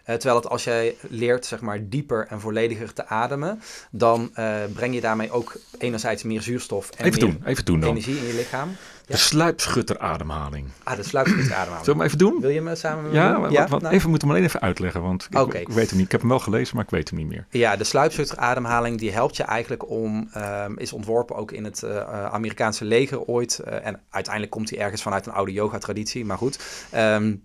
[0.10, 3.62] Uh, terwijl het als jij leert zeg maar, dieper en vollediger te ademen,
[3.92, 7.80] dan uh, breng je daarmee ook enerzijds meer zuurstof en even meer doen, even doen
[7.80, 7.90] dan.
[7.90, 8.76] energie in je lichaam.
[9.06, 10.68] De sluipschutterademhaling.
[10.84, 11.86] Ah, de sluipschutterademhaling.
[11.86, 12.42] Zullen we hem even doen?
[12.42, 13.94] Wil je me samen met Ja, ja wat, nou.
[13.94, 15.62] even moeten we alleen even uitleggen, want ik, okay.
[15.62, 16.06] ik, weet hem niet.
[16.06, 17.46] Ik heb hem wel gelezen, maar ik weet hem niet meer.
[17.50, 22.26] Ja, de sluipschutterademhaling die helpt je eigenlijk om, um, is ontworpen ook in het uh,
[22.26, 23.62] Amerikaanse leger ooit.
[23.68, 26.60] Uh, en uiteindelijk komt hij ergens vanuit een oude yoga-traditie, maar goed.
[26.96, 27.44] Um,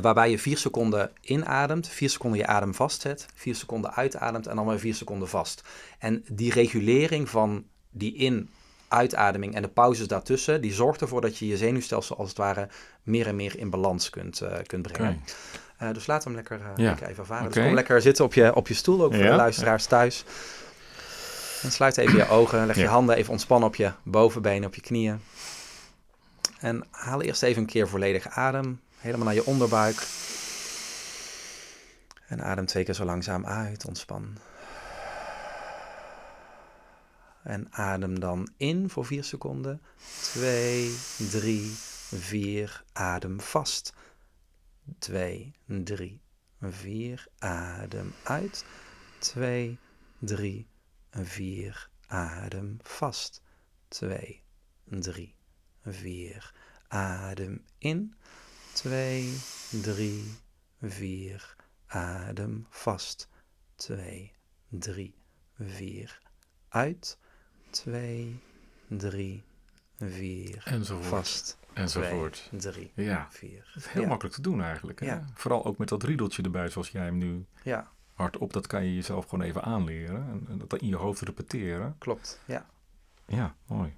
[0.00, 4.66] waarbij je vier seconden inademt, vier seconden je adem vastzet, vier seconden uitademt en dan
[4.66, 5.62] weer vier seconden vast.
[5.98, 8.50] En die regulering van die in
[8.88, 12.68] uitademing en de pauzes daartussen, die zorgt ervoor dat je je zenuwstelsel als het ware
[13.02, 15.22] meer en meer in balans kunt, uh, kunt brengen.
[15.76, 15.88] Okay.
[15.88, 16.88] Uh, dus laat hem lekker, uh, ja.
[16.88, 17.46] lekker even ervaren.
[17.46, 17.54] Okay.
[17.54, 19.30] Dus kom lekker zitten op je, op je stoel, ook voor ja.
[19.30, 20.24] de luisteraars thuis.
[21.62, 24.80] En sluit even je ogen, leg je handen even ontspannen op je bovenbenen, op je
[24.80, 25.20] knieën.
[26.60, 30.06] En haal eerst even een keer volledig adem, helemaal naar je onderbuik.
[32.26, 34.36] En adem twee keer zo langzaam uit, ontspan.
[37.42, 39.82] En adem dan in voor 4 seconden.
[40.20, 40.96] 2,
[41.30, 41.70] 3,
[42.16, 42.84] 4.
[42.92, 43.92] Adem vast.
[44.98, 46.20] 2, 3,
[46.60, 47.26] 4.
[47.38, 48.64] Adem uit.
[49.18, 49.78] 2,
[50.18, 50.66] 3,
[51.10, 51.90] 4.
[52.06, 53.42] Adem vast.
[53.88, 54.42] 2,
[54.84, 55.34] 3,
[55.82, 56.54] 4.
[56.88, 58.14] Adem in.
[58.78, 59.34] 2,
[59.82, 60.24] 3,
[60.82, 61.56] 4.
[61.86, 63.28] Adem vast.
[63.76, 64.32] 2,
[64.68, 65.14] 3,
[65.58, 66.20] 4.
[66.68, 67.18] Uit.
[67.70, 68.40] 2,
[68.86, 69.42] 3,
[69.98, 70.62] 4.
[70.64, 71.06] Enzovoort.
[71.06, 71.58] Vast.
[71.72, 72.50] Enzovoort.
[72.56, 73.26] 3, ja.
[73.30, 73.70] 4.
[73.74, 74.08] Het is heel ja.
[74.08, 75.00] makkelijk te doen eigenlijk.
[75.00, 75.06] Hè?
[75.06, 75.24] Ja.
[75.34, 77.90] Vooral ook met dat riedeltje erbij, zoals jij hem nu ja.
[78.12, 78.52] hardop.
[78.52, 80.28] Dat kan je jezelf gewoon even aanleren.
[80.28, 81.96] En, en dat in je hoofd repeteren.
[81.98, 82.66] Klopt, ja.
[83.26, 83.94] Ja, mooi.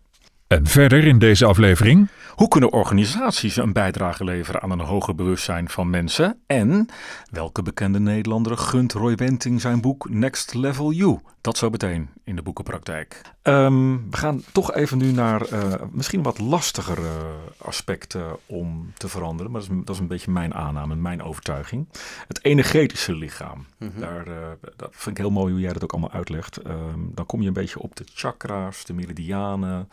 [0.50, 2.08] En verder in deze aflevering.
[2.34, 6.38] Hoe kunnen organisaties een bijdrage leveren aan een hoger bewustzijn van mensen?
[6.46, 6.88] En
[7.30, 11.18] welke bekende Nederlander gunt Roy Wenting zijn boek Next Level You?
[11.40, 13.20] Dat zo meteen in de boekenpraktijk.
[13.42, 19.52] Um, we gaan toch even nu naar uh, misschien wat lastigere aspecten om te veranderen.
[19.52, 21.88] Maar dat is, dat is, een beetje mijn aanname, mijn overtuiging.
[22.28, 23.66] Het energetische lichaam.
[23.78, 24.00] Mm -hmm.
[24.00, 24.34] Daar, uh,
[24.76, 26.66] dat vind ik heel mooi hoe jij dat ook allemaal uitlegt.
[26.66, 29.88] Um, dan kom je een beetje op de chakra's, de meridianen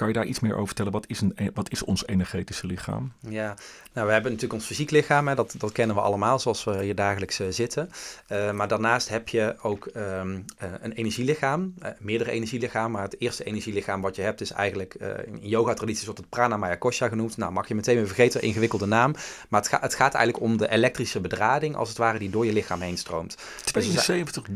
[0.00, 0.92] Kan je daar iets meer over vertellen?
[0.92, 3.12] Wat is, een, e-, wat is ons energetische lichaam?
[3.28, 3.54] Ja,
[3.92, 5.28] nou, we hebben natuurlijk ons fysiek lichaam.
[5.28, 7.90] Hè, dat, dat kennen we allemaal zoals we hier dagelijks uh, zitten.
[8.28, 11.74] Uh, maar daarnaast heb je ook um, uh, een energielichaam.
[11.98, 12.90] meerdere energielichamen.
[12.90, 14.94] Maar het eerste energielichaam wat je hebt is eigenlijk...
[15.24, 17.36] in yoga-tradities wordt het pranamaya kosha genoemd.
[17.36, 19.14] Nou, mag je meteen weer vergeten, ingewikkelde naam.
[19.48, 21.76] Maar het, ga, het gaat eigenlijk om de elektrische bedrading...
[21.76, 23.36] als het ware die door je lichaam heen stroomt.
[23.36, 23.42] 72.000?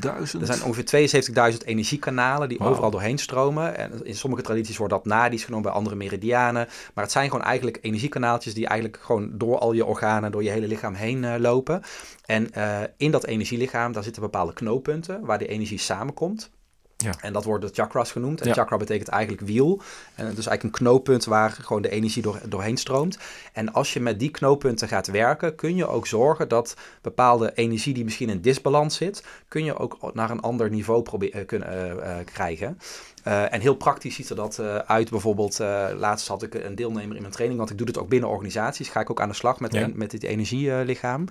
[0.00, 2.68] Dus er zijn ongeveer 72.000 energiekanalen die wow.
[2.68, 3.76] overal doorheen stromen.
[3.76, 6.68] En in sommige tradities wordt dat nadisch genomen, bij andere meridianen.
[6.94, 10.50] Maar het zijn gewoon eigenlijk energiekanaaltjes die eigenlijk gewoon door al je organen, door je
[10.50, 11.82] hele lichaam heen uh, lopen.
[12.24, 16.50] En uh, in dat energielichaam, daar zitten bepaalde knooppunten waar die energie samenkomt.
[16.96, 17.14] Ja.
[17.20, 18.40] En dat wordt de chakras genoemd.
[18.40, 18.54] En ja.
[18.54, 19.82] chakra betekent eigenlijk wiel.
[20.14, 23.18] En het is eigenlijk een knooppunt waar gewoon de energie door, doorheen stroomt.
[23.52, 27.94] En als je met die knooppunten gaat werken, kun je ook zorgen dat bepaalde energie
[27.94, 32.16] die misschien in disbalans zit, kun je ook naar een ander niveau proberen, kunnen uh,
[32.24, 32.78] krijgen.
[33.24, 35.10] Uh, en heel praktisch ziet er dat uh, uit.
[35.10, 38.08] Bijvoorbeeld, uh, laatst had ik een deelnemer in mijn training, want ik doe dit ook
[38.08, 38.88] binnen organisaties.
[38.88, 39.88] Ga ik ook aan de slag met, ja.
[39.94, 41.24] met dit energielichaam.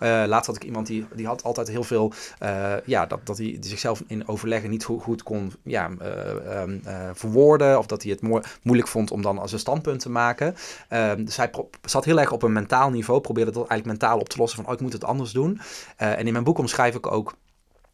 [0.00, 2.12] laatst had ik iemand die, die had altijd heel veel,
[2.84, 5.90] ja, dat, dat hij zichzelf in overleggen niet goed, goed kon ja,
[6.62, 6.82] um,
[7.12, 7.78] verwoorden.
[7.78, 10.54] Of dat hij het mo moeilijk vond om dan als een standpunt te maken.
[10.88, 11.50] Ehm, dus hij
[11.82, 14.68] zat heel erg op een mentaal niveau, probeerde dat eigenlijk mentaal op te lossen van,
[14.68, 15.60] oh, ik moet het anders doen.
[15.96, 17.34] en in mijn boek omschrijf ik ook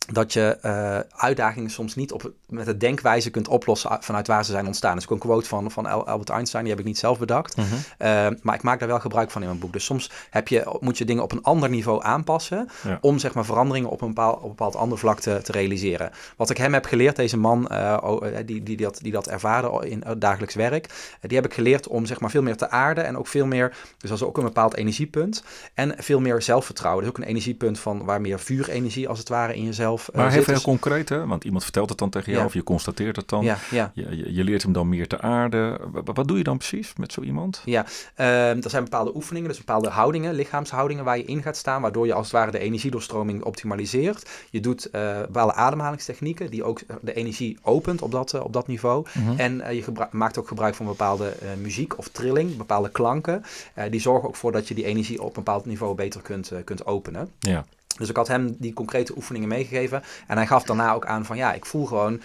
[0.06, 4.50] dat je uh, uitdagingen soms niet op, met de denkwijze kunt oplossen vanuit waar ze
[4.50, 4.94] zijn ontstaan.
[4.94, 7.56] Dus ik een quote van, van Albert Einstein, die heb ik niet zelf bedacht.
[7.56, 7.78] Mm -hmm.
[8.06, 9.72] uh, maar ik maak daar wel gebruik van in mijn boek.
[9.72, 12.68] Dus soms heb je, moet je dingen op een ander niveau aanpassen...
[12.82, 12.98] Ja.
[13.00, 16.10] om zeg maar, veranderingen op een bepaald, op een bepaald ander vlak te, te realiseren.
[16.36, 20.02] Wat ik hem heb geleerd, deze man uh, die, die, dat, die dat ervaarde in
[20.06, 21.16] het dagelijks werk...
[21.20, 23.68] die heb ik geleerd om zeg maar, veel meer te aarden en ook veel meer...
[23.98, 25.44] dus dat is ook een bepaald energiepunt.
[25.74, 27.04] En veel meer zelfvertrouwen.
[27.04, 30.14] Dus ook een energiepunt van waar meer vuurenergie als het ware in jezelf zelf.
[30.14, 31.26] Maar heel, heel concreet, hè?
[31.26, 32.46] want iemand vertelt het dan tegen jou ja.
[32.46, 33.44] of je constateert het dan.
[33.44, 33.90] Ja, ja.
[33.94, 35.78] Je, je, je, leert hem dan meer te aarden.
[36.04, 37.62] Wat doe je dan precies met zo iemand?
[37.64, 42.06] Ja, er zijn bepaalde oefeningen, dus bepaalde houdingen, lichaamshoudingen waar je in gaat staan, waardoor
[42.06, 44.28] je als het ware de energiedoorstroming optimaliseert.
[44.50, 48.66] Je doet uh, bepaalde ademhalingstechnieken die ook de energie opent op dat, uh, op dat
[48.66, 49.06] niveau.
[49.12, 49.38] Mm -hmm.
[49.38, 53.44] En je maakt ook gebruik van bepaalde muziek of trilling, bepaalde klanken.
[53.90, 56.86] die zorgen ook voor dat je die energie op een bepaald niveau beter kunt, kunt
[56.86, 57.30] openen.
[57.38, 57.64] Ja.
[57.98, 60.02] Dus ik had hem die concrete oefeningen meegegeven.
[60.26, 62.20] En hij gaf daarna ook aan van ja, ik voel gewoon,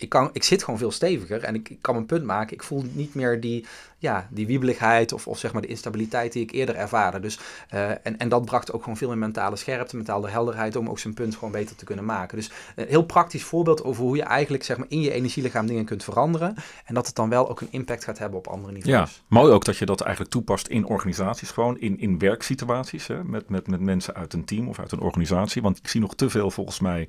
[0.00, 2.54] ik, kan, ik zit gewoon veel steviger en ik, ik kan mijn punt maken.
[2.54, 3.66] Ik voel niet meer die,
[3.98, 7.20] ja, die wiebeligheid of, of zeg maar de instabiliteit die ik eerder ervaarde.
[7.20, 7.38] Dus,
[7.74, 10.98] uh, en, en dat bracht ook gewoon veel meer mentale scherpte, mentale helderheid om ook
[10.98, 12.36] zijn punt gewoon beter te kunnen maken.
[12.36, 15.84] Dus een heel praktisch voorbeeld over hoe je eigenlijk zeg maar in je energielichaam dingen
[15.84, 16.54] kunt veranderen.
[16.84, 19.10] En dat het dan wel ook een impact gaat hebben op andere niveaus.
[19.10, 23.24] Ja, mooi ook dat je dat eigenlijk toepast in organisaties, gewoon in, in werksituaties hè,
[23.24, 25.62] met, met, met mensen uit een team of uit een organisatie.
[25.62, 27.08] Want ik zie nog te veel volgens mij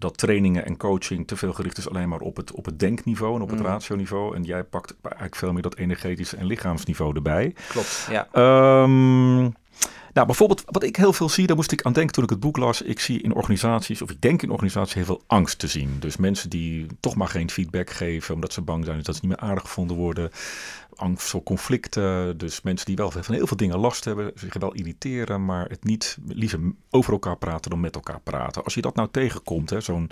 [0.00, 3.36] dat trainingen en coaching te veel gericht is alleen maar op het, op het denkniveau
[3.36, 3.64] en op het mm.
[3.64, 4.36] rationiveau.
[4.36, 7.54] En jij pakt eigenlijk veel meer dat energetische en lichaamsniveau erbij.
[7.68, 8.28] Klopt, ja.
[8.82, 9.54] Um,
[10.12, 12.40] nou, bijvoorbeeld wat ik heel veel zie, daar moest ik aan denken toen ik het
[12.40, 12.82] boek las.
[12.82, 15.96] Ik zie in organisaties, of ik denk in organisaties, heel veel angst te zien.
[15.98, 19.30] Dus mensen die toch maar geen feedback geven, omdat ze bang zijn dat ze niet
[19.30, 20.30] meer aardig gevonden worden.
[21.00, 22.38] Angst voor conflicten.
[22.38, 25.84] Dus mensen die wel van heel veel dingen last hebben, zich wel irriteren, maar het
[25.84, 26.60] niet liever
[26.90, 28.64] over elkaar praten dan met elkaar praten.
[28.64, 30.10] Als je dat nou tegenkomt, zo'n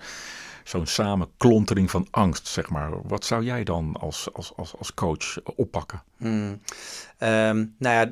[0.68, 2.90] zo'n samenklontering van angst, zeg maar.
[3.02, 6.02] Wat zou jij dan als, als, als, als coach oppakken?
[6.16, 6.60] Hmm.
[7.22, 8.08] Um, nou ja,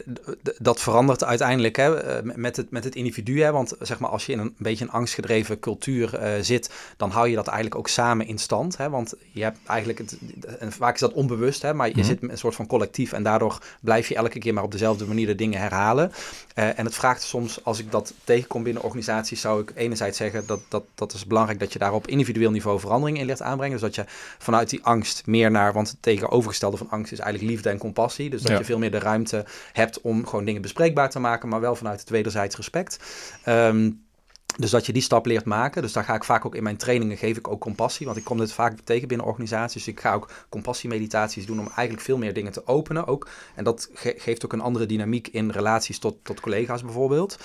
[0.59, 3.43] dat verandert uiteindelijk hè, eh, met, het, met het individu.
[3.43, 7.11] Hè, want zeg maar, als je in een, beetje een angstgedreven cultuur uh, zit, dan
[7.11, 8.77] hou je dat eigenlijk ook samen in stand.
[8.77, 10.19] Hè, want je hebt eigenlijk, het,
[10.59, 12.05] en vaak is dat onbewust, hè, maar je -hmm.
[12.05, 15.07] zit met een soort van collectief en daardoor blijf je elke keer maar op dezelfde
[15.07, 16.13] manier de dingen herhalen.
[16.55, 20.47] Uh, en het vraagt soms, als ik dat tegenkom binnen organisaties, zou ik enerzijds zeggen
[20.47, 23.79] dat, dat, dat is belangrijk dat je daar op individueel niveau verandering in ligt aanbrengen.
[23.79, 24.05] Dus dat je
[24.39, 28.31] vanuit die angst meer naar, want het tegenovergestelde van angst is eigenlijk liefde en compassie.
[28.31, 28.59] Dus dat ja.
[28.59, 32.01] je veel meer de ruimte hebt om gewoon dingen bespreekbaar te maken, maar wel vanuit
[32.01, 32.99] het wederzijds respect.
[33.49, 34.05] Um,
[34.59, 35.83] dus dat je die stap leert maken.
[35.83, 38.07] Dus daar ga ik vaak ook in mijn trainingen geef ik ook compassie.
[38.07, 39.85] Want ik kom dit vaak tegen binnen organisaties.
[39.85, 43.07] Dus ik ga ook compassiemeditaties doen om eigenlijk veel meer dingen te openen.
[43.07, 43.29] Ook.
[43.55, 47.39] En dat ge geeft ook een andere dynamiek in relaties tot, tot collega's bijvoorbeeld.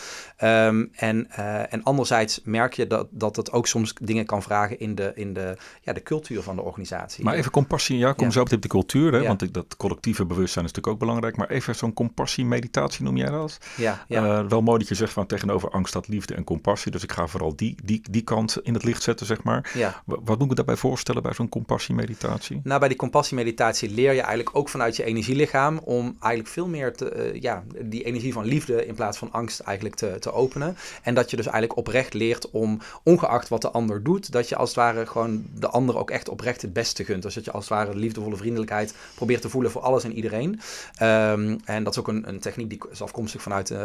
[0.43, 4.79] Um, en, uh, en anderzijds merk je dat, dat het ook soms dingen kan vragen
[4.79, 7.23] in de, in de, ja, de cultuur van de organisatie.
[7.23, 8.31] Maar even compassie, ja, kom ja.
[8.31, 9.11] zo op de cultuur.
[9.11, 9.19] Hè?
[9.19, 9.27] Ja.
[9.27, 11.37] Want dat collectieve bewustzijn is natuurlijk ook belangrijk.
[11.37, 13.57] Maar even zo'n compassiemeditatie noem jij dat?
[13.77, 14.23] Ja, ja.
[14.23, 16.90] Uh, wel mooi dat je zegt van tegenover angst dat liefde en compassie.
[16.91, 16.99] Compassie.
[16.99, 19.71] Dus ik ga vooral die, die, die kant in het licht zetten, zeg maar.
[19.73, 20.03] Ja.
[20.05, 22.61] Wat moet ik daarbij voorstellen bij zo'n compassiemeditatie?
[22.63, 26.95] Nou, bij die compassiemeditatie leer je eigenlijk ook vanuit je energielichaam om eigenlijk veel meer
[26.95, 30.77] te, uh, ja, die energie van liefde in plaats van angst eigenlijk te, te openen.
[31.03, 34.55] En dat je dus eigenlijk oprecht leert om, ongeacht wat de ander doet, dat je
[34.55, 37.21] als het ware gewoon de ander ook echt oprecht het beste gunt.
[37.21, 40.13] Dus dat je als het ware de liefdevolle vriendelijkheid probeert te voelen voor alles en
[40.13, 40.59] iedereen.
[41.01, 43.79] Um, en dat is ook een, een techniek die is afkomstig vanuit uh,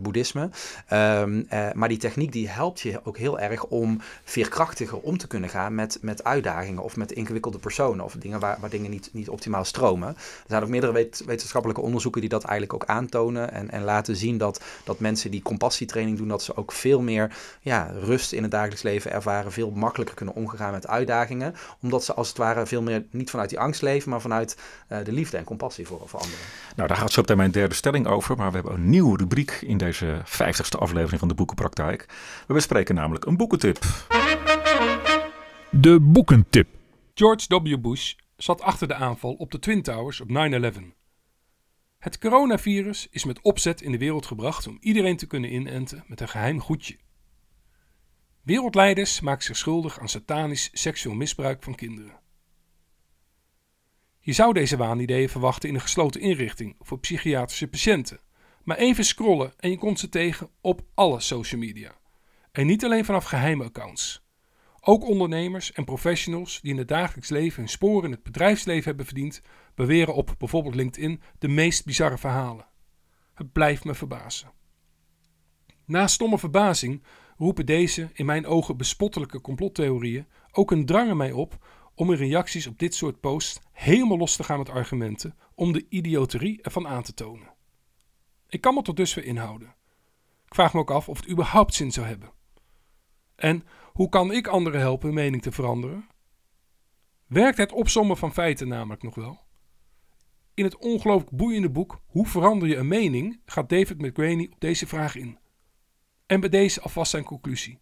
[0.00, 0.50] boeddhisme.
[0.92, 5.26] Um, uh, maar die techniek die helpt je ook heel erg om veerkrachtiger om te
[5.26, 9.10] kunnen gaan met, met uitdagingen of met ingewikkelde personen of dingen waar, waar dingen niet,
[9.12, 10.08] niet optimaal stromen.
[10.08, 14.16] Er zijn ook meerdere wet, wetenschappelijke onderzoeken die dat eigenlijk ook aantonen en, en laten
[14.16, 18.42] zien dat, dat mensen die compassietraining doen, dat ze ook veel meer ja, rust in
[18.42, 22.66] het dagelijks leven ervaren, veel makkelijker kunnen omgaan met uitdagingen, omdat ze als het ware
[22.66, 24.56] veel meer niet vanuit die angst leven, maar vanuit
[24.88, 26.40] uh, de liefde en compassie voor, voor anderen.
[26.76, 29.58] Nou, daar gaat zo meteen mijn derde stelling over, maar we hebben een nieuwe rubriek
[29.60, 32.06] in deze vijftigste aflevering van de Boekenpraktijk.
[32.46, 33.78] We bespreken namelijk een boekentip.
[35.70, 36.68] De boekentip.
[37.14, 37.80] George W.
[37.80, 40.32] Bush zat achter de aanval op de Twin Towers op 9-11.
[41.98, 46.20] Het coronavirus is met opzet in de wereld gebracht om iedereen te kunnen inenten met
[46.20, 46.96] een geheim goedje.
[48.42, 52.20] Wereldleiders maken zich schuldig aan satanisch seksueel misbruik van kinderen.
[54.20, 58.20] Je zou deze waanideeën verwachten in een gesloten inrichting voor psychiatrische patiënten.
[58.62, 62.00] Maar even scrollen en je komt ze tegen op alle social media.
[62.52, 64.22] En niet alleen vanaf geheime accounts.
[64.80, 69.06] Ook ondernemers en professionals die in het dagelijks leven hun sporen in het bedrijfsleven hebben
[69.06, 69.42] verdiend,
[69.74, 72.66] beweren op bijvoorbeeld LinkedIn de meest bizarre verhalen.
[73.34, 74.52] Het blijft me verbazen.
[75.84, 77.02] Na stomme verbazing
[77.36, 82.18] roepen deze, in mijn ogen bespottelijke complottheorieën, ook een drang in mij op om in
[82.18, 86.88] reacties op dit soort posts helemaal los te gaan met argumenten om de idioterie ervan
[86.88, 87.54] aan te tonen.
[88.48, 89.74] Ik kan me tot dusver inhouden.
[90.46, 92.40] Ik vraag me ook af of het überhaupt zin zou hebben.
[93.42, 96.06] En hoe kan ik anderen helpen hun mening te veranderen?
[97.26, 99.40] Werkt het opsommen van feiten namelijk nog wel?
[100.54, 104.86] In het ongelooflijk boeiende boek Hoe verander je een mening gaat David McGraney op deze
[104.86, 105.38] vraag in.
[106.26, 107.80] En bij deze alvast zijn conclusie.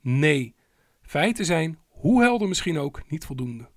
[0.00, 0.54] Nee,
[1.02, 3.70] feiten zijn, hoe helder misschien ook, niet voldoende.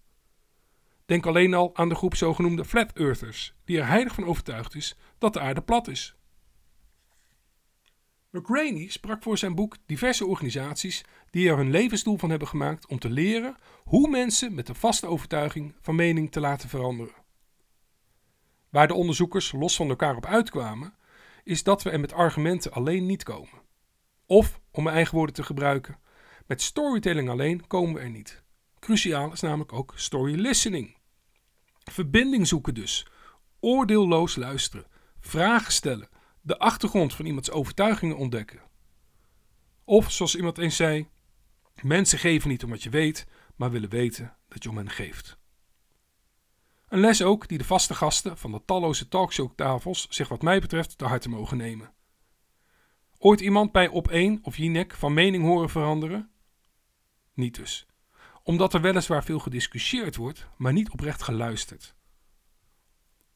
[1.05, 4.97] Denk alleen al aan de groep zogenoemde Flat Earthers, die er heilig van overtuigd is
[5.17, 6.18] dat de aarde plat is.
[8.31, 12.99] McRaney sprak voor zijn boek diverse organisaties die er hun levensdoel van hebben gemaakt om
[12.99, 17.13] te leren hoe mensen met een vaste overtuiging van mening te laten veranderen.
[18.69, 20.93] Waar de onderzoekers los van elkaar op uitkwamen,
[21.43, 23.61] is dat we er met argumenten alleen niet komen.
[24.25, 25.99] Of, om mijn eigen woorden te gebruiken,
[26.47, 28.43] met storytelling alleen komen we er niet.
[28.79, 30.97] Cruciaal is namelijk ook story listening.
[31.91, 33.07] Verbinding zoeken dus,
[33.59, 34.87] oordeelloos luisteren,
[35.19, 36.09] vragen stellen,
[36.49, 38.61] de achtergrond van iemands overtuigingen ontdekken.
[39.83, 41.09] Of zoals iemand eens zei:
[41.81, 45.37] mensen geven niet om wat je weet, maar willen weten dat je om hen geeft.
[46.87, 50.97] Een les ook die de vaste gasten van de talloze talkshowtafels zich wat mij betreft
[50.97, 51.93] te harte mogen nemen.
[53.17, 56.31] Ooit iemand bij op één of Jinek van mening horen veranderen?
[57.33, 57.87] Niet dus.
[58.43, 61.95] Omdat er weliswaar veel gediscussieerd wordt, maar niet oprecht geluisterd.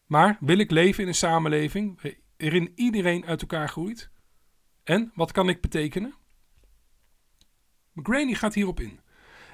[0.06, 2.00] Maar wil ik leven in een samenleving
[2.38, 4.10] waarin iedereen uit elkaar groeit?
[4.84, 6.14] En wat kan ik betekenen?
[7.94, 9.00] McGraney gaat hierop in.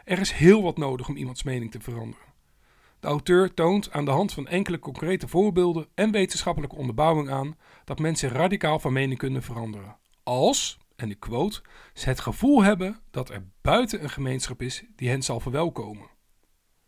[0.04, 2.28] Er is heel wat nodig om iemands mening te veranderen.
[3.00, 8.00] De auteur toont aan de hand van enkele concrete voorbeelden en wetenschappelijke onderbouwing aan dat
[8.00, 9.98] mensen radicaal van mening kunnen veranderen.
[10.24, 11.62] Als, en ik quote,
[11.94, 16.10] ze het gevoel hebben dat er buiten een gemeenschap is die hen zal verwelkomen.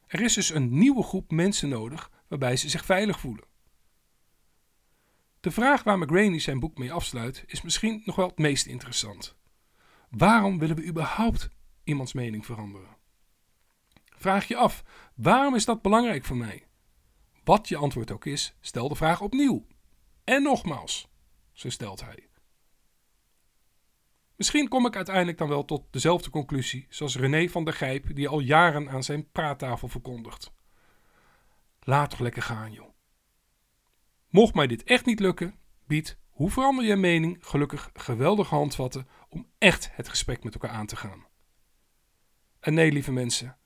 [0.08, 3.46] Er is dus een nieuwe groep mensen nodig waarbij ze zich veilig voelen.
[5.42, 9.36] De vraag waar McGraney zijn boek mee afsluit is misschien nog wel het meest interessant.
[10.10, 11.50] Waarom willen we überhaupt
[11.84, 12.98] iemands mening veranderen?
[14.18, 14.84] Vraag je af,
[15.16, 16.68] waarom is dat belangrijk voor mij?
[17.44, 19.68] Wat je antwoord ook is, stel de vraag opnieuw.
[20.24, 21.08] En nogmaals,
[21.52, 22.28] zo stelt hij.
[24.36, 28.28] Misschien kom ik uiteindelijk dan wel tot dezelfde conclusie zoals René van der Gijp die
[28.28, 30.52] al jaren aan zijn praattafel verkondigt.
[31.80, 32.91] Laat toch lekker gaan, joh.
[34.32, 35.56] Mocht mij dit echt niet lukken,
[35.88, 40.86] biedt Hoe verander je mening gelukkig geweldige handvatten om echt het gesprek met elkaar aan
[40.86, 41.26] te gaan.
[42.60, 43.58] En nee, lieve mensen,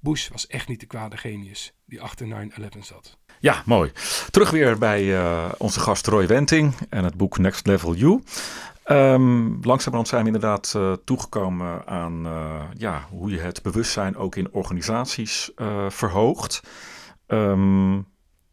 [0.00, 3.18] Bush was echt niet de kwade genius die achter 9-11 zat.
[3.38, 3.92] Ja, mooi.
[4.30, 8.22] Terug weer bij uh, onze gast Roy Wenting en het boek Next Level You.
[8.86, 14.36] Um, langzamerhand zijn we inderdaad uh, toegekomen aan uh, ja, hoe je het bewustzijn ook
[14.36, 15.50] in organisaties
[15.88, 16.60] verhoogt.
[17.26, 18.06] Um,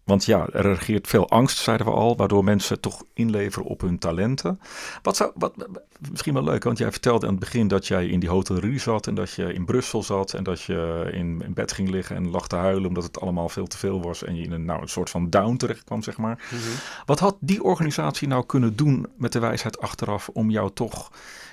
[0.08, 4.00] Want ja, er regeert veel angst, zeiden we al, waardoor mensen toch inleveren op hun
[4.00, 4.60] talenten.
[5.02, 5.68] Wat zou, wat,
[6.12, 9.08] misschien wel leuk, want jij vertelde aan het begin dat jij in die hotellerie zat
[9.08, 12.30] en dat je in Brussel zat en dat je in, in bed ging liggen en
[12.30, 14.82] lag te huilen omdat het allemaal veel te veel was en je in een, nou,
[14.82, 16.48] een soort van down terecht kwam, zeg maar.
[16.52, 16.62] Mhm.
[17.06, 21.12] Wat had die organisatie nou kunnen doen met de wijsheid achteraf om jou toch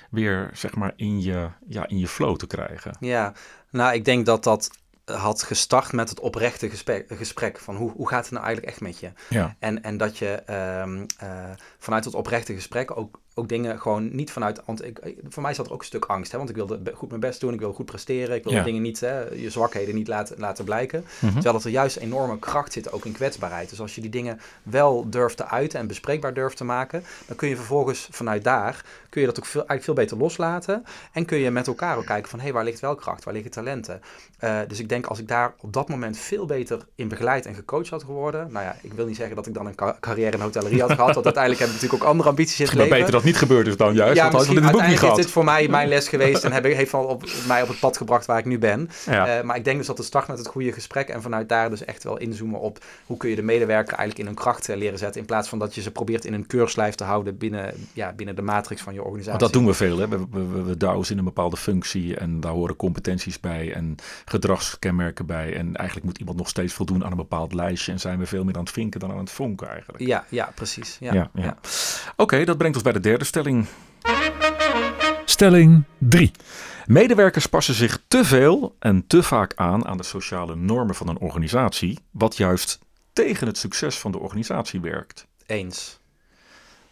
[0.09, 2.97] weer, zeg maar, in je, ja, in je flow te krijgen?
[2.99, 3.33] Ja,
[3.71, 4.69] nou, ik denk dat dat
[5.05, 8.83] had gestart met het oprechte gesprek, gesprek van hoe, hoe gaat het nou eigenlijk echt
[8.83, 9.11] met je?
[9.29, 9.55] Ja.
[9.59, 10.43] En, en dat je
[10.81, 14.61] um, uh, vanuit het oprechte gesprek ook ook dingen gewoon niet vanuit.
[14.65, 16.31] Want ik, voor mij zat er ook een stuk angst.
[16.31, 17.53] Hè, want ik wilde goed mijn best doen.
[17.53, 18.35] Ik wilde goed presteren.
[18.35, 21.05] Ik wilde dingen niet, hè, je zwakheden niet laten, laten blijken.
[21.19, 23.69] Mm Terwijl dat er juist enorme kracht zit, ook in kwetsbaarheid.
[23.69, 27.35] Dus als je die dingen wel durft te uiten en bespreekbaar durft te maken, dan
[27.35, 28.83] kun je vervolgens vanuit daar
[29.15, 30.83] kun je dat ook veel, eigenlijk veel beter loslaten.
[31.11, 33.23] En kun je met elkaar ook kijken van hé, hey, waar ligt wel kracht?
[33.23, 34.01] Waar liggen talenten?
[34.43, 37.55] Uh, dus ik denk als ik daar op dat moment veel beter in begeleid en
[37.55, 38.51] gecoacht had geworden.
[38.51, 41.13] Nou ja, ik wil niet zeggen dat ik dan een carrière in hotellerie had gehad.
[41.13, 42.95] Want uiteindelijk heb ik natuurlijk ook andere ambities in het leven.
[43.25, 44.15] Niet gebeurd is dan juist.
[44.15, 45.17] Ja, want had in het boek niet gehad.
[45.17, 47.79] is dit voor mij mijn les geweest en heb, heeft al op, mij op het
[47.79, 48.89] pad gebracht waar ik nu ben.
[49.05, 49.37] Ja.
[49.37, 51.69] Uh, maar ik denk dus dat het start met het goede gesprek en vanuit daar
[51.69, 54.75] dus echt wel inzoomen op hoe kun je de medewerker eigenlijk in hun kracht uh,
[54.75, 55.21] leren zetten.
[55.21, 58.35] In plaats van dat je ze probeert in een keurslijf te houden binnen, ja, binnen
[58.35, 59.39] de matrix van je organisatie.
[59.39, 59.97] Want dat doen we veel.
[59.97, 60.07] Hè?
[60.07, 63.95] We, we, we, we douwen in een bepaalde functie en daar horen competenties bij en
[64.25, 65.55] gedragskenmerken bij.
[65.55, 68.43] En eigenlijk moet iemand nog steeds voldoen aan een bepaald lijstje en zijn we veel
[68.43, 70.03] meer aan het vinken dan aan het vonken eigenlijk.
[70.03, 70.97] Ja, ja precies.
[70.99, 71.57] Ja, ja, ja.
[72.15, 73.65] Oké, dat brengt ons bij de derde stelling.
[75.25, 76.31] Stelling 3.
[76.85, 81.17] Medewerkers passen zich te veel en te vaak aan aan de sociale normen van een
[81.17, 82.79] organisatie, wat juist
[83.13, 85.27] tegen het succes van de organisatie werkt.
[85.45, 85.99] Eens.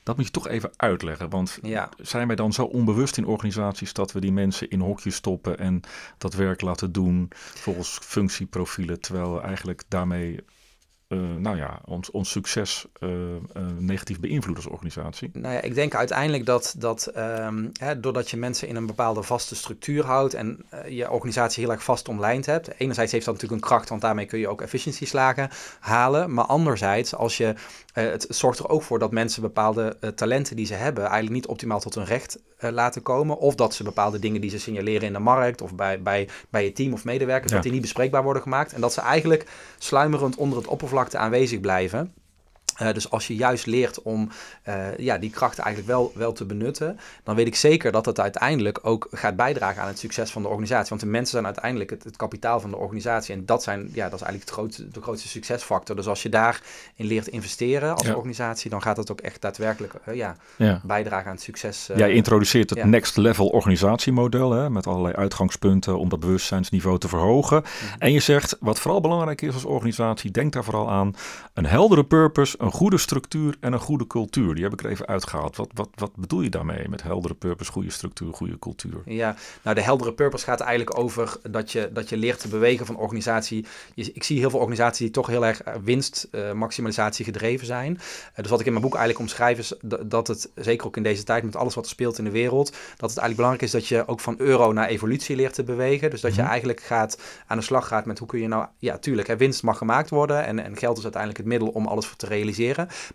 [0.04, 1.60] Dat moet je toch even uitleggen, want
[1.98, 5.82] zijn wij dan zo onbewust in organisaties dat we die mensen in hokjes stoppen en
[6.18, 10.40] dat werk laten doen volgens functieprofielen, terwijl we eigenlijk daarmee
[11.08, 13.36] uh, nou ja, ons, ons succes uh, uh,
[13.78, 15.30] negatief beïnvloeden als organisatie?
[15.34, 19.24] Nou ja, ik denk uiteindelijk dat, dat um, hè, doordat je mensen in een bepaalde
[19.24, 22.80] vaste structuur houdt en je organisatie heel erg vast omlijnd hebt.
[22.80, 25.50] Enerzijds heeft dat natuurlijk een kracht, want daarmee kun je ook efficiëntieslagen
[25.80, 26.34] halen.
[26.34, 27.54] Maar anderzijds, als je,
[27.94, 31.80] het zorgt er ook voor dat mensen bepaalde talenten die ze hebben eigenlijk niet optimaal
[31.80, 32.40] tot hun recht
[32.72, 33.38] laten komen.
[33.38, 36.64] Of dat ze bepaalde dingen die ze signaleren in de markt of bij, bij, bij
[36.64, 38.74] je team of medewerkers, dat die niet bespreekbaar worden gemaakt.
[38.74, 39.48] En dat ze eigenlijk
[39.78, 42.14] sluimerend onder het oppervlak aanwezig blijven.
[42.82, 44.30] Uh, dus als je juist leert om
[44.68, 48.20] uh, ja, die krachten eigenlijk wel, wel te benutten, dan weet ik zeker dat het
[48.20, 50.90] uiteindelijk ook gaat bijdragen aan het succes van de organisatie.
[50.90, 53.36] Want de mensen zijn uiteindelijk het, het kapitaal van de organisatie.
[53.36, 55.96] En dat, zijn, ja, dat is eigenlijk het grootste, de grootste succesfactor.
[55.96, 56.62] Dus als je daarin
[56.96, 61.36] leert investeren als organisatie, dan gaat dat ook echt daadwerkelijk uh, ja, ja, bijdragen aan
[61.36, 61.90] het succes.
[61.96, 67.62] Jij introduceert het next level organisatiemodel hè, met allerlei uitgangspunten om dat bewustzijnsniveau te verhogen.
[67.62, 68.00] Mhm.
[68.00, 71.16] En je zegt, wat vooral belangrijk is als organisatie, denk daar vooral aan
[71.54, 74.56] een heldere purpose een goede structuur en een goede cultuur.
[74.56, 75.56] Die heb ik er even uitgehaald.
[75.56, 79.02] Wat, wat, wat bedoel je daarmee met heldere purpose, goede structuur, goede cultuur?
[79.06, 82.86] Ja, nou de heldere purpose gaat eigenlijk over dat je, dat je leert te bewegen
[82.86, 83.66] van organisatie.
[83.96, 87.92] ik zie heel veel organisaties die toch heel erg eh, winstmaximalisatie uh, gedreven zijn.
[87.94, 88.00] Uh,
[88.36, 89.74] dus wat ik in mijn boek eigenlijk omschrijf is
[90.06, 92.70] dat het, zeker ook in deze tijd met alles wat er speelt in de wereld,
[92.70, 96.10] dat het eigenlijk belangrijk is dat je ook van euro naar evolutie leert te bewegen.
[96.10, 96.50] Dus dat je mhm.
[96.50, 99.64] eigenlijk gaat aan de slag gaat met hoe kun je nou, ja tuurlijk, hè, winst
[99.64, 102.53] mag gemaakt worden en, en geld is uiteindelijk het middel om alles te realiseren.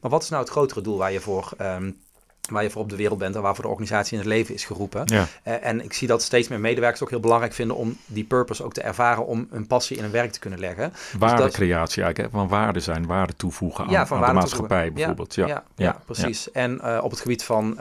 [0.00, 1.96] Maar wat is nou het grotere doel waar je voor um,
[2.50, 4.64] waar je voor op de wereld bent en waarvoor de organisatie in het leven is
[4.64, 5.02] geroepen.
[5.04, 5.26] Ja.
[5.44, 8.64] Uh, en ik zie dat steeds meer medewerkers ook heel belangrijk vinden om die purpose
[8.64, 10.92] ook te ervaren om een passie in hun werk te kunnen leggen.
[11.18, 15.34] Waardecreatie dus eigenlijk, van waarde zijn, waarde toevoegen aan, ja, van aan de maatschappij bijvoorbeeld.
[15.34, 16.50] Ja, ja, ja, precies.
[16.50, 17.76] En uh, op het gebied van uh,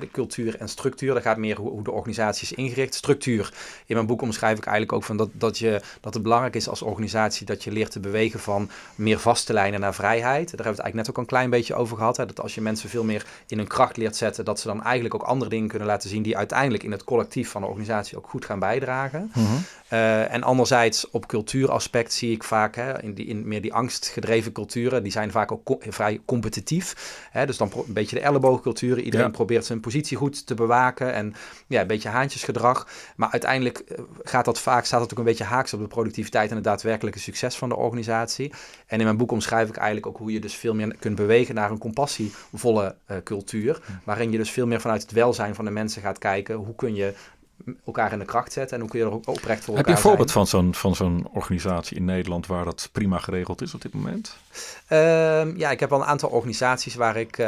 [0.00, 2.94] de cultuur en structuur, daar gaat meer hoe, hoe, de organisatie is ingericht.
[2.94, 3.52] Structuur.
[3.86, 6.68] In mijn boek omschrijf ik eigenlijk ook van dat, dat, je, dat het belangrijk is
[6.68, 10.30] als organisatie dat je leert te bewegen van meer vaste lijnen naar vrijheid.
[10.32, 12.16] Daar hebben we het eigenlijk net ook een klein beetje over gehad.
[12.16, 14.82] Hè, dat als je mensen veel meer in hun kracht leert zetten, dat ze dan
[14.82, 18.16] eigenlijk ook andere dingen kunnen laten zien die uiteindelijk in het collectief van de organisatie
[18.16, 19.30] ook goed gaan bijdragen.
[19.34, 19.46] Mhm.
[19.92, 24.52] Uh, en anderzijds op cultuuraspect zie ik vaak hè, in, die, in meer die angstgedreven
[24.52, 26.94] culturen, die zijn vaak ook vrij competitief.
[27.30, 29.00] Hè, dus dan een beetje de elleboogcultuur.
[29.00, 31.34] Iedereen probeert zijn positie goed te bewaken en
[31.66, 32.88] ja, een beetje haantjesgedrag.
[33.16, 36.50] Maar uiteindelijk eh, gaat dat vaak, staat dat ook een beetje haaks op de productiviteit
[36.50, 38.52] en het daadwerkelijke succes van de organisatie.
[38.86, 41.54] En in mijn boek omschrijf ik eigenlijk ook hoe je dus veel meer kunt bewegen
[41.54, 43.80] naar een compassievolle uh, cultuur.
[44.04, 46.54] Waarin je dus veel meer vanuit het welzijn van de mensen gaat kijken.
[46.54, 47.14] Hoe kun je
[47.86, 49.92] elkaar in de kracht zetten en hoe kun je er ook oprecht voor Heb je
[49.92, 50.46] elkaar een voorbeeld zijn.
[50.46, 54.36] van zo'n, van zo'n organisatie in Nederland waar dat prima geregeld is op dit moment?
[54.86, 57.46] Ehm, ja, ik heb al een aantal organisaties waar ik, eh,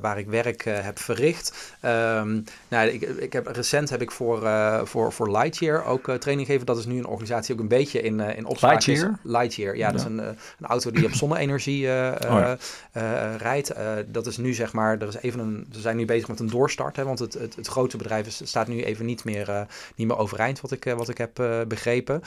[0.00, 1.76] waar ik werk eh, heb verricht.
[1.80, 6.46] Ehm, nou, ik, ik heb, recent heb ik voor, eh, voor, voor Lightyear ook training
[6.46, 6.66] gegeven.
[6.66, 8.86] Dat is nu een organisatie ook een beetje in, in opspraak.
[8.86, 9.18] Lightyear?
[9.22, 12.56] Lightyear, ja, dat is een, een auto die op zonne-energie Oh
[12.92, 13.36] ja.
[13.36, 13.72] rijdt.
[14.06, 16.50] Dat is nu zeg maar, er is even een, ze zijn nu bezig met een
[16.50, 16.96] doorstart.
[16.96, 19.60] Hè, want het, het, het grote bedrijf is, staat nu even niet meer, eh,
[19.94, 22.22] niet meer overeind, wat ik, eh, wat ik heb eh, begrepen.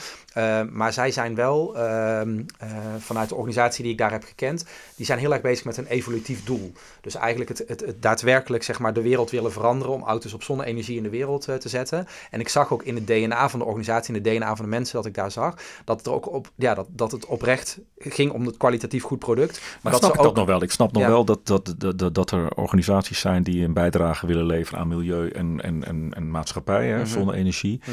[0.70, 2.68] Maar zij zijn wel, ehm, eh,
[2.98, 4.64] vanuit de organisatie die ik daar heb gekend,
[4.96, 6.72] die zijn heel erg bezig met een evolutief doel.
[7.00, 10.42] Dus eigenlijk het, het, het daadwerkelijk zeg maar, de wereld willen veranderen om auto's op
[10.42, 12.06] zonne-energie in de wereld te zetten.
[12.30, 14.70] En ik zag ook in het DNA van de organisatie, in het DNA van de
[14.70, 15.54] mensen dat ik daar zag,
[15.84, 19.18] dat het er ook op, ja, dat, dat het oprecht ging om het kwalitatief goed
[19.18, 19.60] product.
[19.60, 20.62] Maar, Maar dat snap ze ik ook, dat nog wel.
[20.62, 21.08] Ik snap nog Ja.
[21.08, 24.88] wel dat, dat, dat, dat, dat er organisaties zijn die een bijdrage willen leveren aan
[24.88, 27.06] milieu en, en, en, en maatschappij, hè, Mhm.
[27.12, 27.80] Zonne-energie.
[27.86, 27.92] Mhm.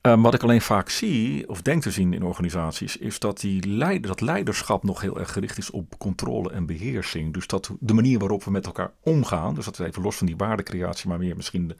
[0.00, 3.66] Ehm, wat ik alleen vaak zie, of denk te zien in organisaties, is dat die
[3.68, 7.32] leider, dat leiderschap nog heel erg gericht is op controle en beheersing.
[7.34, 10.26] Dus dat de manier waarop we met elkaar omgaan, dus dat is even los van
[10.26, 11.76] die waardecreatie, maar meer misschien de-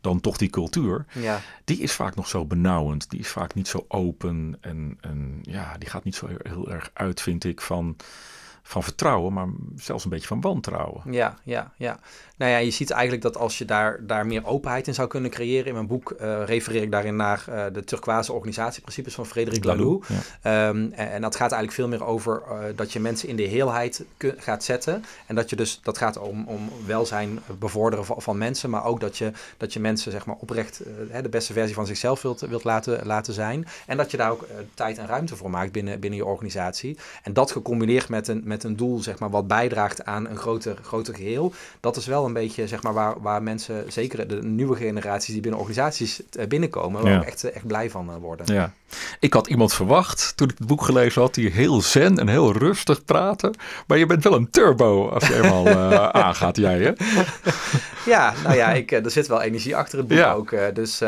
[0.00, 3.10] dan toch die cultuur, Ja, die is vaak nog zo benauwend.
[3.10, 6.70] Die is vaak niet zo open en, en ja, die gaat niet zo heel, heel
[6.72, 7.96] erg uit, vind ik, van,
[8.66, 11.02] van vertrouwen, maar zelfs een beetje van wantrouwen.
[11.10, 11.98] Ja, ja, ja.
[12.36, 15.30] Nou ja, je ziet eigenlijk dat als je daar, daar meer openheid in zou kunnen
[15.30, 15.66] creëren.
[15.66, 20.08] In mijn boek eh, refereer ik daarin naar eh, de turquoise organisatieprincipes van Frederik Laloux.
[20.08, 20.14] Ja.
[20.42, 23.42] Ehm, en, en dat gaat eigenlijk veel meer over eh, dat je mensen in de
[23.42, 25.04] heelheid kun- gaat zetten.
[25.26, 28.70] En dat je dus, dat gaat om, om welzijn bevorderen van, van mensen.
[28.70, 30.82] Maar ook dat je, dat je mensen zeg maar oprecht
[31.22, 33.66] de beste versie van zichzelf wilt, wilt laten, laten zijn.
[33.86, 36.98] En dat je daar ook tijd en ruimte voor maakt binnen, binnen je organisatie.
[37.22, 40.78] En dat gecombineerd met een, met een doel zeg maar, wat bijdraagt aan een groter,
[40.82, 41.52] groter geheel.
[41.80, 45.42] Dat is wel een beetje zeg maar, waar, waar mensen, zeker de nieuwe generaties die
[45.42, 47.16] binnen organisaties eh, binnenkomen, Ja.
[47.16, 48.54] ook echt, echt blij van eh, worden.
[48.54, 48.72] Ja.
[49.20, 52.52] Ik had iemand verwacht toen ik het boek gelezen had, die heel zen en heel
[52.52, 53.52] rustig praatte.
[53.86, 56.92] Maar je bent wel een turbo als je eenmaal eh, aangaat, jij hè?
[58.06, 60.32] Ja, nou ja, ik, eh, er zit wel energie achter het boek Ja.
[60.32, 60.52] ook.
[60.52, 61.02] eh, dus,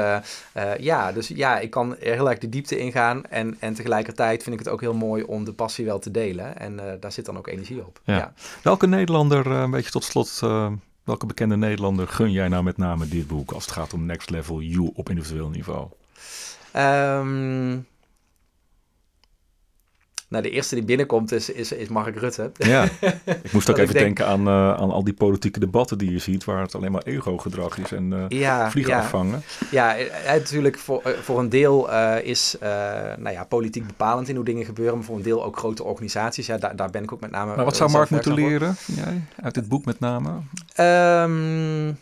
[0.78, 3.24] ja, dus ja, ik kan er heel erg de diepte ingaan.
[3.26, 6.58] En, en tegelijkertijd vind ik het ook heel mooi om de passie wel te delen.
[6.58, 8.00] En daar zit dan ook energie op.
[8.04, 8.16] Ja.
[8.16, 8.32] Ja.
[8.62, 10.40] Welke Nederlander, een beetje tot slot,
[11.04, 14.30] welke bekende Nederlander gun jij nou met name dit boek als het gaat om Next
[14.30, 15.86] Level You op individueel niveau?
[16.76, 17.68] Ehm,
[20.28, 22.50] nou, de eerste die binnenkomt is, is, is Mark Rutte.
[22.58, 22.84] Ja,
[23.24, 26.18] ik moest ook even denk- denken aan, eh, aan al die politieke debatten die je
[26.18, 29.00] ziet, waar het alleen maar ego-gedrag is en eh, Ja, vliegen ja.
[29.00, 29.42] afvangen.
[29.70, 32.70] Ja, eh, natuurlijk voor, voor een deel eh, is eh,
[33.16, 36.46] nou ja, politiek bepalend in hoe dingen gebeuren, maar voor een deel ook grote organisaties.
[36.46, 37.56] Ja, daar, daar ben ik ook met name.
[37.56, 40.30] Maar wat zou Mark moeten leren, jij, uit dit boek met name?
[40.74, 41.92] Ehm,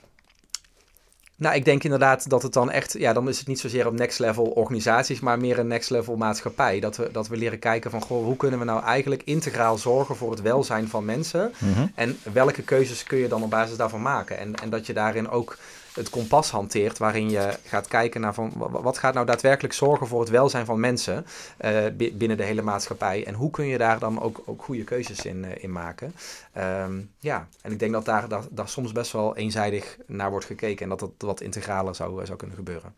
[1.37, 3.93] nou, ik denk inderdaad dat het dan echt, ja, dan is het niet zozeer op
[3.93, 6.81] next level organisaties, maar meer een next level maatschappij.
[6.81, 10.17] Dat we, dat we leren kijken van, goh, hoe kunnen we nou eigenlijk integraal zorgen
[10.17, 11.53] voor het welzijn van mensen?
[11.95, 14.39] En welke keuzes kun je dan op basis daarvan maken?
[14.39, 15.57] En, en dat je daarin ook
[15.95, 20.07] het kompas hanteert waarin je gaat kijken naar van wa- wat gaat nou daadwerkelijk zorgen
[20.07, 21.27] voor het welzijn van mensen
[21.57, 23.27] eh, bi- binnen de hele maatschappij.
[23.27, 26.15] En hoe kun je daar dan ook, ook goede keuzes in, eh, in maken.
[26.53, 30.83] Ehm, ja, en ik denk dat daar, daar soms best wel eenzijdig naar wordt gekeken
[30.83, 32.95] en dat dat wat integraler zou, eh, zou kunnen gebeuren.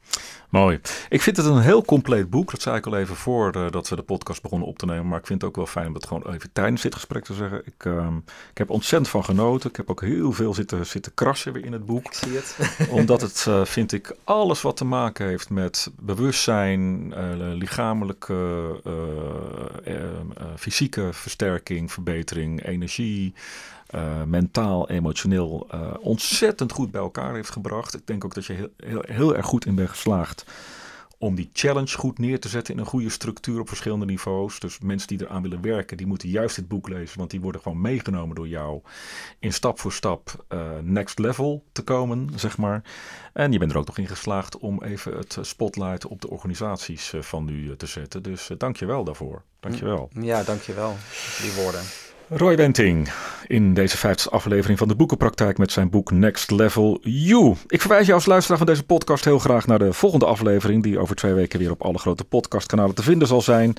[0.51, 0.81] Mooi.
[1.09, 2.51] Ik vind het een heel compleet boek.
[2.51, 5.09] Dat zei ik al even voordat we de podcast begonnen op te nemen.
[5.09, 7.35] Maar ik vind het ook wel fijn om het gewoon even tijdens dit gesprek te
[7.35, 7.63] zeggen.
[7.65, 8.17] Ik, ehm,
[8.51, 9.71] ik heb ontzettend van genoten.
[9.71, 12.05] Ik heb ook heel veel zitten, zitten krassen weer in het boek.
[12.07, 12.57] Ik zie het.
[12.91, 18.81] Omdat het, eh, vind ik, alles wat te maken heeft met bewustzijn, eh, lichamelijke,
[19.85, 19.95] eh,
[20.57, 23.35] fysieke versterking, verbetering, energie,
[24.27, 25.69] mentaal, emotioneel,
[26.01, 27.95] ontzettend goed bij elkaar heeft gebracht.
[27.95, 30.45] Ik denk ook dat je heel, heel, heel erg goed in bent geslaagd
[31.19, 34.61] om die challenge goed neer te zetten in een goede structuur op verschillende niveaus.
[34.61, 37.61] Dus mensen die eraan willen werken, die moeten juist dit boek lezen, want die worden
[37.61, 38.81] gewoon meegenomen door jou
[39.39, 42.83] in stap voor stap eh, next level te komen, zeg maar.
[43.33, 47.13] En je bent er ook nog in geslaagd om even het spotlight op de organisaties
[47.13, 48.23] eh, van nu eh, te zetten.
[48.23, 49.43] Dus dank je wel daarvoor.
[49.61, 50.11] Dank je wel.
[50.21, 50.97] Ja, dankjewel.
[51.43, 51.81] Die woorden.
[52.29, 53.09] Roy Wenting
[53.47, 57.55] in deze vijfde aflevering van de Boekenpraktijk met zijn boek Next Level You.
[57.67, 60.99] Ik verwijs je als luisteraar van deze podcast heel graag naar de volgende aflevering, die
[60.99, 63.73] over twee weken weer op alle grote podcastkanalen te vinden zal zijn.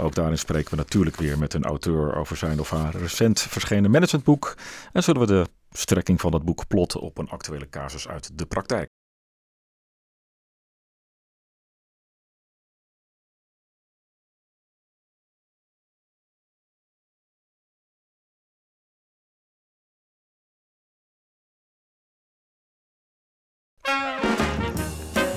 [0.00, 3.90] Ook daarin spreken we natuurlijk weer met een auteur over zijn of haar recent verschenen
[3.90, 4.56] managementboek.
[4.92, 8.46] En zullen we de strekking van dat boek plotten op een actuele casus uit de
[8.46, 8.88] praktijk.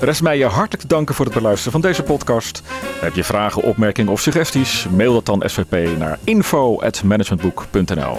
[0.07, 2.61] Rest mij je hartelijk te danken voor het beluisteren van deze podcast.
[2.99, 4.87] Heb je vragen, opmerkingen of suggesties?
[4.89, 8.17] Mail dat dan SVP naar info.managementboek.nl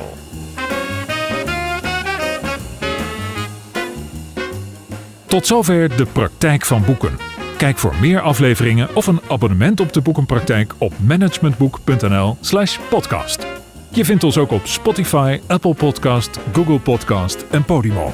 [5.27, 7.19] Tot zover de praktijk van boeken.
[7.57, 13.47] Kijk voor meer afleveringen of een abonnement op de boekenpraktijk op managementboek.nl/slash podcast.
[13.89, 18.13] Je vindt ons ook op Spotify, Apple Podcast, Google Podcast en Podimo.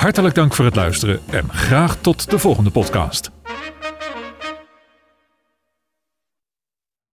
[0.00, 3.30] Hartelijk dank voor het luisteren en graag tot de volgende podcast.